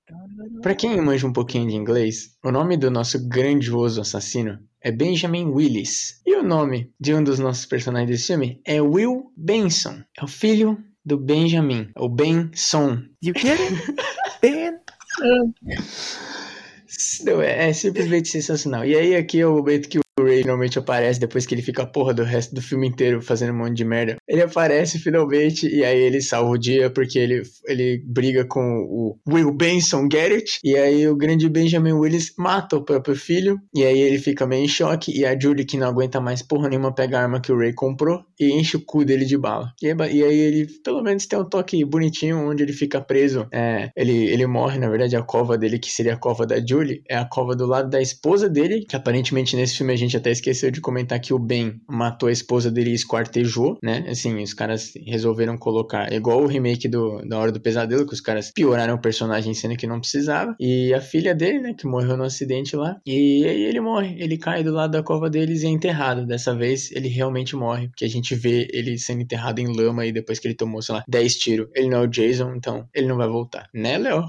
Para 0.61 0.75
quem 0.75 1.01
manja 1.01 1.25
um 1.25 1.33
pouquinho 1.33 1.67
de 1.67 1.75
inglês, 1.75 2.37
o 2.43 2.51
nome 2.51 2.77
do 2.77 2.91
nosso 2.91 3.27
grandioso 3.27 3.99
assassino 3.99 4.59
é 4.79 4.91
Benjamin 4.91 5.45
Willis. 5.45 6.21
E 6.23 6.35
o 6.35 6.43
nome 6.43 6.93
de 6.99 7.15
um 7.15 7.23
dos 7.23 7.39
nossos 7.39 7.65
personagens 7.65 8.11
desse 8.11 8.27
filme 8.27 8.61
é 8.63 8.79
Will 8.79 9.33
Benson. 9.35 10.03
É 10.15 10.23
o 10.23 10.27
filho 10.27 10.77
do 11.03 11.17
Benjamin, 11.17 11.89
o 11.97 12.07
Benson. 12.07 13.01
You 13.23 13.33
get 13.35 13.59
it? 13.59 13.95
Ben. 14.39 14.77
Não, 17.25 17.41
é, 17.41 17.69
é, 17.69 17.73
simplesmente 17.73 18.29
sensacional. 18.29 18.85
E 18.85 18.95
aí 18.95 19.15
aqui 19.15 19.39
é 19.39 19.47
o 19.47 19.55
momento 19.55 19.89
que 19.89 19.97
o 19.97 20.01
Ray 20.31 20.41
finalmente 20.41 20.79
aparece 20.79 21.19
depois 21.19 21.45
que 21.45 21.53
ele 21.53 21.61
fica 21.61 21.83
a 21.83 21.87
porra 21.87 22.13
do 22.13 22.23
resto 22.23 22.55
do 22.55 22.61
filme 22.61 22.87
inteiro 22.87 23.21
fazendo 23.21 23.53
um 23.53 23.57
monte 23.57 23.75
de 23.75 23.85
merda. 23.85 24.17
Ele 24.27 24.41
aparece 24.41 24.99
finalmente 24.99 25.67
e 25.67 25.83
aí 25.83 25.99
ele 25.99 26.21
salva 26.21 26.51
o 26.51 26.57
dia 26.57 26.89
porque 26.89 27.19
ele, 27.19 27.43
ele 27.67 28.03
briga 28.05 28.45
com 28.45 28.61
o 28.61 29.17
Will 29.27 29.53
Benson 29.53 30.07
Garrett 30.07 30.59
e 30.63 30.75
aí 30.75 31.07
o 31.07 31.15
grande 31.15 31.49
Benjamin 31.49 31.93
Willis 31.93 32.33
mata 32.37 32.77
o 32.77 32.83
próprio 32.83 33.15
filho 33.15 33.59
e 33.73 33.83
aí 33.83 33.99
ele 33.99 34.19
fica 34.19 34.47
meio 34.47 34.65
em 34.65 34.67
choque 34.67 35.11
e 35.17 35.25
a 35.25 35.37
Julie 35.39 35.65
que 35.65 35.77
não 35.77 35.87
aguenta 35.87 36.19
mais 36.19 36.41
porra 36.41 36.69
nenhuma 36.69 36.93
pega 36.93 37.19
a 37.19 37.23
arma 37.23 37.41
que 37.41 37.51
o 37.51 37.57
Ray 37.57 37.73
comprou 37.73 38.21
e 38.39 38.51
enche 38.51 38.77
o 38.77 38.85
cu 38.85 39.05
dele 39.05 39.25
de 39.25 39.37
bala. 39.37 39.73
E, 39.81 39.87
e 39.87 40.23
aí 40.23 40.39
ele 40.39 40.67
pelo 40.83 41.01
menos 41.01 41.25
tem 41.25 41.39
um 41.39 41.45
toque 41.45 41.83
bonitinho 41.85 42.49
onde 42.49 42.63
ele 42.63 42.73
fica 42.73 43.01
preso. 43.01 43.47
É, 43.51 43.89
ele, 43.95 44.27
ele 44.29 44.45
morre, 44.47 44.79
na 44.79 44.89
verdade, 44.89 45.15
a 45.15 45.21
cova 45.21 45.57
dele, 45.57 45.79
que 45.79 45.91
seria 45.91 46.13
a 46.13 46.17
cova 46.17 46.45
da 46.45 46.59
Julie, 46.65 47.03
é 47.09 47.17
a 47.17 47.25
cova 47.25 47.55
do 47.55 47.65
lado 47.65 47.89
da 47.89 48.01
esposa 48.01 48.49
dele, 48.49 48.85
que 48.87 48.95
aparentemente 48.95 49.55
nesse 49.55 49.77
filme 49.77 49.93
a 49.93 49.95
gente 49.95 50.17
até 50.21 50.31
esqueceu 50.31 50.71
de 50.71 50.79
comentar 50.79 51.19
que 51.19 51.33
o 51.33 51.39
Ben 51.39 51.81
matou 51.89 52.29
a 52.29 52.31
esposa 52.31 52.71
dele 52.71 52.91
e 52.91 52.95
esquartejou, 52.95 53.77
né? 53.83 54.05
Assim, 54.07 54.41
os 54.41 54.53
caras 54.53 54.93
resolveram 55.05 55.57
colocar, 55.57 56.11
igual 56.13 56.41
o 56.41 56.47
remake 56.47 56.87
do, 56.87 57.21
da 57.27 57.37
Hora 57.37 57.51
do 57.51 57.59
Pesadelo, 57.59 58.05
que 58.05 58.13
os 58.13 58.21
caras 58.21 58.51
pioraram 58.53 58.95
o 58.95 59.01
personagem 59.01 59.53
sendo 59.53 59.75
que 59.75 59.87
não 59.87 59.99
precisava. 59.99 60.55
E 60.59 60.93
a 60.93 61.01
filha 61.01 61.35
dele, 61.35 61.59
né, 61.59 61.73
que 61.73 61.87
morreu 61.87 62.15
no 62.15 62.23
acidente 62.23 62.75
lá. 62.75 62.97
E 63.05 63.45
aí 63.45 63.63
ele 63.63 63.81
morre, 63.81 64.15
ele 64.19 64.37
cai 64.37 64.63
do 64.63 64.71
lado 64.71 64.91
da 64.91 65.03
cova 65.03 65.29
deles 65.29 65.63
e 65.63 65.67
é 65.67 65.69
enterrado. 65.69 66.25
Dessa 66.25 66.55
vez 66.55 66.91
ele 66.91 67.07
realmente 67.07 67.55
morre, 67.55 67.87
porque 67.87 68.05
a 68.05 68.09
gente 68.09 68.35
vê 68.35 68.67
ele 68.71 68.97
sendo 68.97 69.21
enterrado 69.21 69.59
em 69.59 69.75
lama 69.75 70.05
e 70.05 70.11
depois 70.11 70.39
que 70.39 70.47
ele 70.47 70.55
tomou, 70.55 70.81
sei 70.81 70.95
lá, 70.95 71.03
10 71.07 71.35
tiros. 71.37 71.67
Ele 71.75 71.89
não 71.89 71.99
é 71.99 72.01
o 72.01 72.07
Jason, 72.07 72.53
então 72.55 72.87
ele 72.93 73.07
não 73.07 73.17
vai 73.17 73.27
voltar. 73.27 73.67
Né, 73.73 73.97
Léo? 73.97 74.23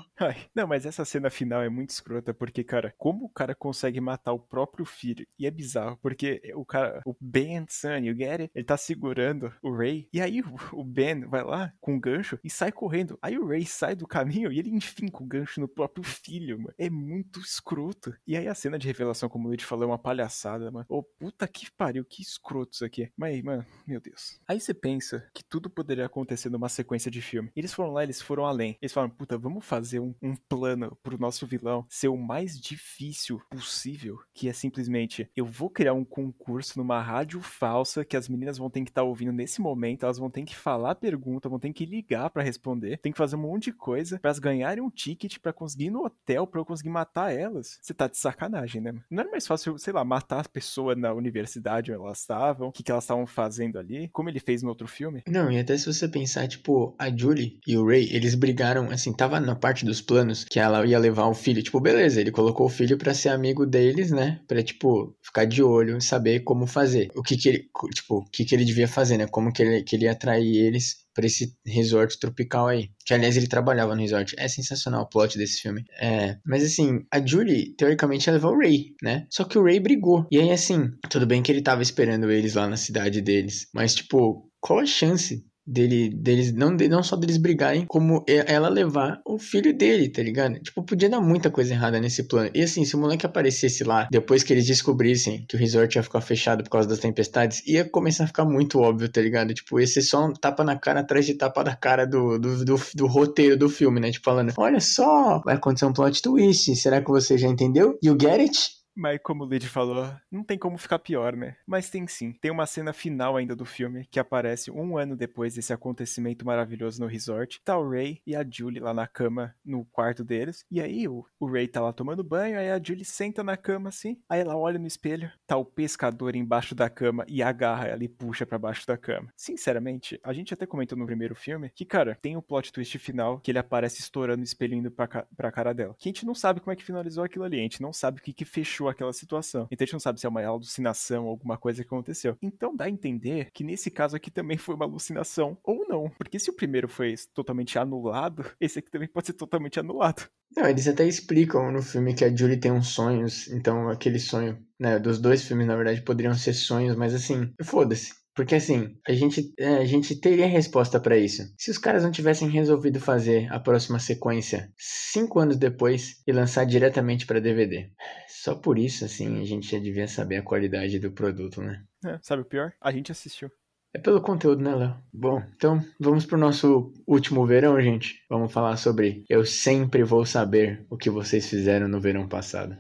Não, 0.55 0.67
mas 0.67 0.87
essa 0.87 1.05
cena 1.05 1.31
final 1.31 1.62
é 1.62 1.69
muito 1.69 1.91
escrota, 1.91 2.35
porque, 2.35 2.62
cara, 2.64 2.95
como 2.99 3.26
o 3.26 3.29
cara 3.29 3.55
consegue 3.55 4.00
matar 4.00 4.33
o 4.33 4.38
próprio 4.38 4.85
filho? 4.85 5.26
E 5.38 5.47
é 5.47 5.50
bizarro, 5.50 5.99
porque 6.00 6.41
o 6.55 6.64
cara, 6.64 7.00
o 7.05 7.17
Ben 7.21 7.67
Son, 7.69 8.11
o 8.11 8.17
Gary, 8.17 8.50
ele 8.55 8.64
tá 8.64 8.76
segurando 8.76 9.52
o 9.62 9.75
Ray, 9.75 10.09
e 10.12 10.21
aí 10.21 10.43
o 10.73 10.85
Ben 10.85 11.26
vai 11.26 11.43
lá 11.45 11.73
com 11.81 11.97
o 11.97 12.00
gancho 12.00 12.38
e 12.43 12.50
sai 12.50 12.73
correndo. 12.73 13.19
Aí 13.23 13.38
o 13.38 13.47
Ray 13.47 13.64
sai 13.64 13.95
do 13.95 14.07
caminho 14.07 14.52
e 14.52 14.59
ele 14.59 14.71
enfinca 14.71 15.23
o 15.23 15.26
gancho 15.26 15.61
no 15.61 15.69
próprio 15.69 16.05
filho, 16.05 16.59
mano. 16.59 16.75
É 16.79 16.91
muito 16.91 17.41
escroto. 17.41 18.14
E 18.26 18.37
aí 18.37 18.49
a 18.49 18.55
cena 18.55 18.79
de 18.79 18.87
revelação, 18.87 19.29
como 19.29 19.47
o 19.47 19.49
Luigi 19.49 19.64
falou, 19.64 19.85
é 19.85 19.87
uma 19.88 19.99
palhaçada, 19.99 20.71
mano. 20.71 20.87
Ô, 20.88 21.02
puta 21.02 21.47
que 21.49 21.71
pariu, 21.73 22.05
que 22.05 22.23
escroto 22.23 22.75
isso 22.75 22.85
aqui. 22.85 23.11
Mas, 23.17 23.43
mano, 23.43 23.64
meu 23.87 24.00
Deus. 24.00 24.41
Aí 24.47 24.61
você 24.61 24.75
pensa 24.75 25.29
que 25.35 25.45
tudo 25.45 25.71
poderia 25.71 26.07
acontecer 26.07 26.50
numa 26.50 26.69
sequência 26.69 27.11
de 27.11 27.23
filme. 27.23 27.50
Eles 27.55 27.73
foram 27.73 27.93
lá, 27.93 28.02
eles 28.02 28.21
foram 28.21 28.45
além. 28.45 28.76
Eles 28.81 28.93
falaram, 28.93 29.14
puta, 29.14 29.38
vamos 29.38 29.64
fazer 29.64 30.00
um, 30.00 30.12
um 30.21 30.35
plano 30.35 30.97
pro 31.02 31.19
nosso 31.19 31.47
vilão 31.47 31.87
ser 31.88 32.09
o 32.09 32.16
mais 32.16 32.59
difícil 32.59 33.40
possível, 33.50 34.19
que 34.35 34.49
é 34.49 34.52
simplesmente, 34.52 35.28
eu 35.37 35.45
vou 35.45 35.71
criar 35.71 35.95
um 35.95 36.04
concurso 36.04 36.78
numa 36.78 37.00
rádio 37.00 37.40
falsa 37.40 38.04
que 38.04 38.16
as 38.16 38.28
meninas 38.28 38.59
vão 38.59 38.71
ter 38.71 38.83
que 38.83 38.90
estar 38.90 39.02
tá 39.02 39.07
ouvindo 39.07 39.33
nesse 39.33 39.61
momento, 39.61 40.04
elas 40.04 40.19
vão 40.19 40.31
ter 40.31 40.45
que 40.45 40.57
falar 40.57 40.92
a 40.92 40.95
pergunta, 40.95 41.49
vão 41.49 41.59
ter 41.59 41.73
que 41.73 41.85
ligar 41.85 42.31
para 42.31 42.42
responder, 42.42 42.99
tem 42.99 43.12
que 43.12 43.19
fazer 43.19 43.37
um 43.37 43.40
monte 43.40 43.64
de 43.64 43.73
coisa 43.73 44.19
para 44.19 44.33
ganharem 44.38 44.83
um 44.83 44.90
ticket 44.90 45.38
para 45.38 45.52
conseguir 45.52 45.87
ir 45.87 45.90
no 45.90 46.04
hotel 46.04 46.47
para 46.47 46.61
eu 46.61 46.64
conseguir 46.64 46.90
matar 46.90 47.33
elas. 47.33 47.78
Você 47.81 47.95
tá 47.95 48.09
de 48.09 48.16
sacanagem, 48.16 48.81
né? 48.81 48.95
Não 49.11 49.23
era 49.23 49.31
mais 49.31 49.47
fácil, 49.47 49.78
sei 49.78 49.92
lá, 49.92 50.04
matar 50.04 50.40
as 50.40 50.47
pessoas 50.47 50.97
na 50.97 51.12
universidade 51.12 51.92
onde 51.92 52.02
elas 52.02 52.21
estavam, 52.21 52.69
o 52.69 52.73
que, 52.73 52.83
que 52.83 52.90
elas 52.90 53.04
estavam 53.04 53.26
fazendo 53.26 53.78
ali, 53.78 54.09
como 54.09 54.28
ele 54.28 54.40
fez 54.40 54.62
no 54.62 54.69
outro 54.69 54.87
filme? 54.87 55.23
Não, 55.28 55.50
e 55.50 55.59
até 55.59 55.76
se 55.76 55.87
você 55.87 56.09
pensar, 56.09 56.49
tipo, 56.49 56.95
a 56.99 57.14
Julie 57.14 57.61
e 57.66 57.76
o 57.76 57.87
Ray, 57.87 58.09
eles 58.12 58.35
brigaram, 58.35 58.90
assim, 58.90 59.12
tava 59.12 59.40
na 59.40 59.54
parte 59.54 59.85
dos 59.92 60.00
planos 60.00 60.44
que 60.44 60.58
ela 60.58 60.84
ia 60.87 60.99
levar 60.99 61.26
o 61.26 61.34
filho. 61.34 61.62
Tipo, 61.62 61.78
beleza, 61.78 62.20
ele 62.20 62.30
colocou 62.30 62.66
o 62.66 62.70
filho 62.70 62.96
para 62.96 63.12
ser 63.12 63.28
amigo 63.28 63.66
deles, 63.66 64.11
né? 64.11 64.40
Pra, 64.49 64.62
tipo, 64.62 65.14
ficar 65.22 65.44
de 65.44 65.62
olho 65.62 65.99
e 65.99 66.02
saber 66.02 66.40
como 66.40 66.66
fazer. 66.66 67.11
O 67.14 67.22
que 67.22 67.37
que 67.37 67.49
ele, 67.49 67.70
tipo, 67.94 68.16
o 68.16 68.25
que 68.25 68.44
que 68.44 68.54
ele 68.54 68.64
devia 68.64 68.88
fazer, 68.88 69.18
né? 69.18 69.26
Como 69.26 69.52
que 69.52 69.62
ele, 69.62 69.82
que 69.82 69.94
ele 69.94 70.06
ia 70.06 70.12
atrair 70.12 70.56
eles 70.56 71.02
para 71.14 71.26
esse 71.26 71.54
resort 71.66 72.18
tropical 72.18 72.68
aí. 72.68 72.88
Que, 73.04 73.12
aliás, 73.12 73.37
ele 73.37 73.46
trabalhava 73.46 73.94
no 73.94 74.00
resort. 74.00 74.34
É 74.38 74.49
sensacional 74.49 75.02
o 75.02 75.08
plot 75.08 75.37
desse 75.37 75.61
filme. 75.61 75.84
É, 76.00 76.38
mas, 76.44 76.64
assim, 76.64 77.04
a 77.11 77.25
Julie, 77.25 77.75
teoricamente, 77.76 78.26
ia 78.28 78.32
levar 78.32 78.49
o 78.49 78.58
Ray, 78.58 78.94
né? 79.02 79.26
Só 79.28 79.44
que 79.44 79.58
o 79.58 79.62
Ray 79.62 79.78
brigou. 79.78 80.26
E 80.30 80.38
aí, 80.38 80.50
assim, 80.50 80.90
tudo 81.11 81.26
bem 81.26 81.42
que 81.42 81.52
ele 81.52 81.61
tava 81.61 81.82
esperando 81.82 82.30
eles 82.30 82.54
lá 82.54 82.66
na 82.66 82.76
cidade 82.76 83.20
deles. 83.20 83.66
Mas, 83.75 83.94
tipo, 83.94 84.49
qual 84.61 84.78
a 84.78 84.87
chance 84.87 85.44
dele, 85.66 86.11
deles, 86.11 86.52
não, 86.52 86.71
não 86.71 87.02
só 87.02 87.16
deles 87.16 87.37
brigarem, 87.37 87.87
como 87.87 88.25
ela 88.26 88.69
levar 88.69 89.21
o 89.25 89.38
filho 89.38 89.76
dele, 89.76 90.09
tá 90.09 90.23
ligado? 90.23 90.59
Tipo, 90.61 90.83
podia 90.83 91.09
dar 91.09 91.21
muita 91.21 91.50
coisa 91.50 91.73
errada 91.73 92.00
nesse 92.00 92.25
plano. 92.25 92.50
E 92.54 92.62
assim, 92.62 92.85
se 92.85 92.97
o 92.97 92.99
moleque 92.99 93.26
aparecesse 93.26 93.85
lá, 93.85 94.09
depois 94.11 94.42
que 94.42 94.52
eles 94.52 94.66
descobrissem 94.66 95.45
que 95.49 95.57
o 95.57 95.59
resort 95.59 95.97
ia 95.97 96.02
ficar 96.02 96.21
fechado 96.21 96.64
por 96.64 96.71
causa 96.71 96.88
das 96.88 96.99
tempestades, 96.99 97.66
ia 97.66 97.85
começar 97.85 98.25
a 98.25 98.26
ficar 98.26 98.45
muito 98.45 98.78
óbvio, 98.78 99.09
tá 99.09 99.21
ligado? 99.21 99.54
Tipo, 99.54 99.85
ser 99.87 100.02
só 100.02 100.26
um 100.26 100.33
tapa 100.33 100.64
na 100.64 100.76
cara 100.76 101.00
atrás 101.00 101.26
de 101.26 101.35
tapa 101.35 101.62
da 101.62 101.75
cara 101.75 102.07
do, 102.07 102.38
do, 102.38 102.64
do, 102.64 102.81
do 102.95 103.07
roteiro 103.07 103.57
do 103.57 103.69
filme, 103.69 104.00
né? 104.00 104.11
Tipo, 104.11 104.25
falando, 104.25 104.52
olha 104.57 104.81
só, 104.81 105.40
vai 105.45 105.57
acontecer 105.57 105.87
um 105.87 105.92
plot 105.92 106.23
twist, 106.23 106.75
será 106.76 107.00
que 107.00 107.11
você 107.11 107.37
já 107.37 107.49
entendeu? 107.49 107.99
You 108.02 108.16
get 108.21 108.40
it? 108.40 108.81
Mas 108.94 109.20
como 109.22 109.44
o 109.44 109.49
Lid 109.49 109.68
falou, 109.68 110.11
não 110.30 110.44
tem 110.44 110.58
como 110.58 110.76
ficar 110.78 110.99
pior, 110.99 111.34
né? 111.34 111.56
Mas 111.66 111.90
tem 111.90 112.06
sim. 112.06 112.32
Tem 112.32 112.50
uma 112.50 112.66
cena 112.66 112.92
final 112.92 113.37
ainda 113.37 113.56
do 113.56 113.64
filme 113.64 114.06
que 114.11 114.20
aparece 114.20 114.70
um 114.70 114.96
ano 114.96 115.16
depois 115.16 115.54
desse 115.54 115.72
acontecimento 115.72 116.44
maravilhoso 116.44 117.00
no 117.00 117.06
resort. 117.06 117.61
Tá 117.64 117.78
o 117.78 117.88
Ray 117.88 118.20
e 118.26 118.37
a 118.37 118.44
Julie 118.49 118.80
lá 118.80 118.92
na 118.92 119.06
cama 119.06 119.54
no 119.64 119.84
quarto 119.87 120.25
deles. 120.25 120.64
E 120.70 120.80
aí 120.80 121.08
o, 121.08 121.25
o 121.40 121.46
Ray 121.46 121.68
tá 121.68 121.80
lá 121.80 121.92
tomando 121.92 122.22
banho, 122.22 122.58
aí 122.58 122.70
a 122.70 122.82
Julie 122.82 123.04
senta 123.04 123.42
na 123.42 123.56
cama 123.56 123.88
assim. 123.88 124.18
Aí 124.28 124.40
ela 124.40 124.56
olha 124.56 124.78
no 124.78 124.87
espelho, 124.87 125.30
tá 125.46 125.56
o 125.56 125.64
pescador 125.64 126.37
embaixo 126.37 126.75
da 126.75 126.90
cama 126.90 127.25
e 127.28 127.42
agarra 127.42 127.87
ela 127.87 128.04
e 128.04 128.08
puxa 128.08 128.44
para 128.44 128.58
baixo 128.58 128.87
da 128.87 128.96
cama. 128.96 129.32
Sinceramente, 129.37 130.20
a 130.22 130.32
gente 130.32 130.52
até 130.52 130.66
comentou 130.66 130.99
no 130.99 131.06
primeiro 131.06 131.34
filme 131.34 131.70
que, 131.75 131.84
cara, 131.84 132.18
tem 132.20 132.37
o 132.37 132.42
plot 132.42 132.72
twist 132.72 132.99
final 132.99 133.40
que 133.40 133.50
ele 133.50 133.58
aparece 133.58 134.00
estourando 134.00 134.40
o 134.40 134.44
espelho 134.44 134.75
indo 134.75 134.90
pra, 134.90 135.06
pra 135.37 135.52
cara 135.52 135.72
dela. 135.72 135.94
Que 135.99 136.08
a 136.08 136.12
gente 136.12 136.26
não 136.26 136.34
sabe 136.34 136.61
como 136.61 136.72
é 136.72 136.76
que 136.76 136.84
finalizou 136.84 137.25
aquilo 137.25 137.44
ali, 137.44 137.58
a 137.58 137.62
gente 137.62 137.82
não 137.82 137.92
sabe 137.92 138.18
o 138.18 138.22
que 138.22 138.32
que 138.32 138.44
fechou 138.44 138.81
aquela 138.88 139.12
situação. 139.12 139.66
Então 139.70 139.84
a 139.84 139.86
gente 139.86 139.92
não 139.92 140.00
sabe 140.00 140.20
se 140.20 140.26
é 140.26 140.28
uma 140.28 140.44
alucinação 140.44 141.24
ou 141.24 141.30
alguma 141.30 141.56
coisa 141.56 141.82
que 141.82 141.86
aconteceu. 141.86 142.36
Então 142.42 142.74
dá 142.74 142.84
a 142.84 142.90
entender 142.90 143.50
que 143.52 143.64
nesse 143.64 143.90
caso 143.90 144.16
aqui 144.16 144.30
também 144.30 144.56
foi 144.56 144.74
uma 144.74 144.84
alucinação 144.84 145.56
ou 145.62 145.86
não. 145.88 146.10
Porque 146.10 146.38
se 146.38 146.50
o 146.50 146.56
primeiro 146.56 146.88
foi 146.88 147.14
totalmente 147.34 147.78
anulado, 147.78 148.44
esse 148.60 148.78
aqui 148.78 148.90
também 148.90 149.08
pode 149.08 149.26
ser 149.26 149.34
totalmente 149.34 149.78
anulado. 149.80 150.28
Não, 150.54 150.68
eles 150.68 150.86
até 150.86 151.06
explicam 151.06 151.72
no 151.72 151.82
filme 151.82 152.14
que 152.14 152.24
a 152.24 152.34
Julie 152.34 152.60
tem 152.60 152.70
uns 152.70 152.88
sonhos, 152.88 153.48
então 153.48 153.88
aquele 153.88 154.18
sonho, 154.18 154.58
né, 154.78 154.98
dos 154.98 155.18
dois 155.18 155.42
filmes 155.42 155.66
na 155.66 155.76
verdade 155.76 156.02
poderiam 156.02 156.34
ser 156.34 156.52
sonhos, 156.52 156.94
mas 156.94 157.14
assim, 157.14 157.50
foda-se. 157.62 158.22
Porque 158.34 158.54
assim, 158.54 158.96
a 159.06 159.12
gente, 159.12 159.52
é, 159.58 159.76
a 159.76 159.84
gente 159.84 160.18
teria 160.18 160.46
resposta 160.46 160.98
para 160.98 161.16
isso. 161.16 161.42
Se 161.58 161.70
os 161.70 161.78
caras 161.78 162.02
não 162.02 162.10
tivessem 162.10 162.48
resolvido 162.48 162.98
fazer 162.98 163.52
a 163.52 163.60
próxima 163.60 163.98
sequência 163.98 164.72
cinco 164.76 165.38
anos 165.38 165.56
depois 165.56 166.22
e 166.26 166.32
lançar 166.32 166.64
diretamente 166.64 167.26
para 167.26 167.40
DVD. 167.40 167.90
Só 168.28 168.54
por 168.54 168.78
isso, 168.78 169.04
assim, 169.04 169.40
a 169.40 169.44
gente 169.44 169.70
já 169.70 169.78
devia 169.78 170.08
saber 170.08 170.36
a 170.36 170.42
qualidade 170.42 170.98
do 170.98 171.12
produto, 171.12 171.62
né? 171.62 171.84
É, 172.04 172.18
sabe 172.22 172.42
o 172.42 172.46
pior? 172.46 172.72
A 172.80 172.90
gente 172.90 173.12
assistiu. 173.12 173.50
É 173.94 173.98
pelo 173.98 174.22
conteúdo, 174.22 174.62
né, 174.62 174.74
Léo? 174.74 174.96
Bom, 175.12 175.42
então 175.54 175.78
vamos 176.00 176.24
pro 176.24 176.38
nosso 176.38 176.94
último 177.06 177.46
verão, 177.46 177.78
gente. 177.80 178.24
Vamos 178.28 178.50
falar 178.50 178.76
sobre 178.78 179.22
Eu 179.28 179.44
sempre 179.44 180.02
vou 180.02 180.24
saber 180.24 180.86
o 180.88 180.96
que 180.96 181.10
vocês 181.10 181.46
fizeram 181.46 181.86
no 181.88 182.00
verão 182.00 182.26
passado. 182.26 182.74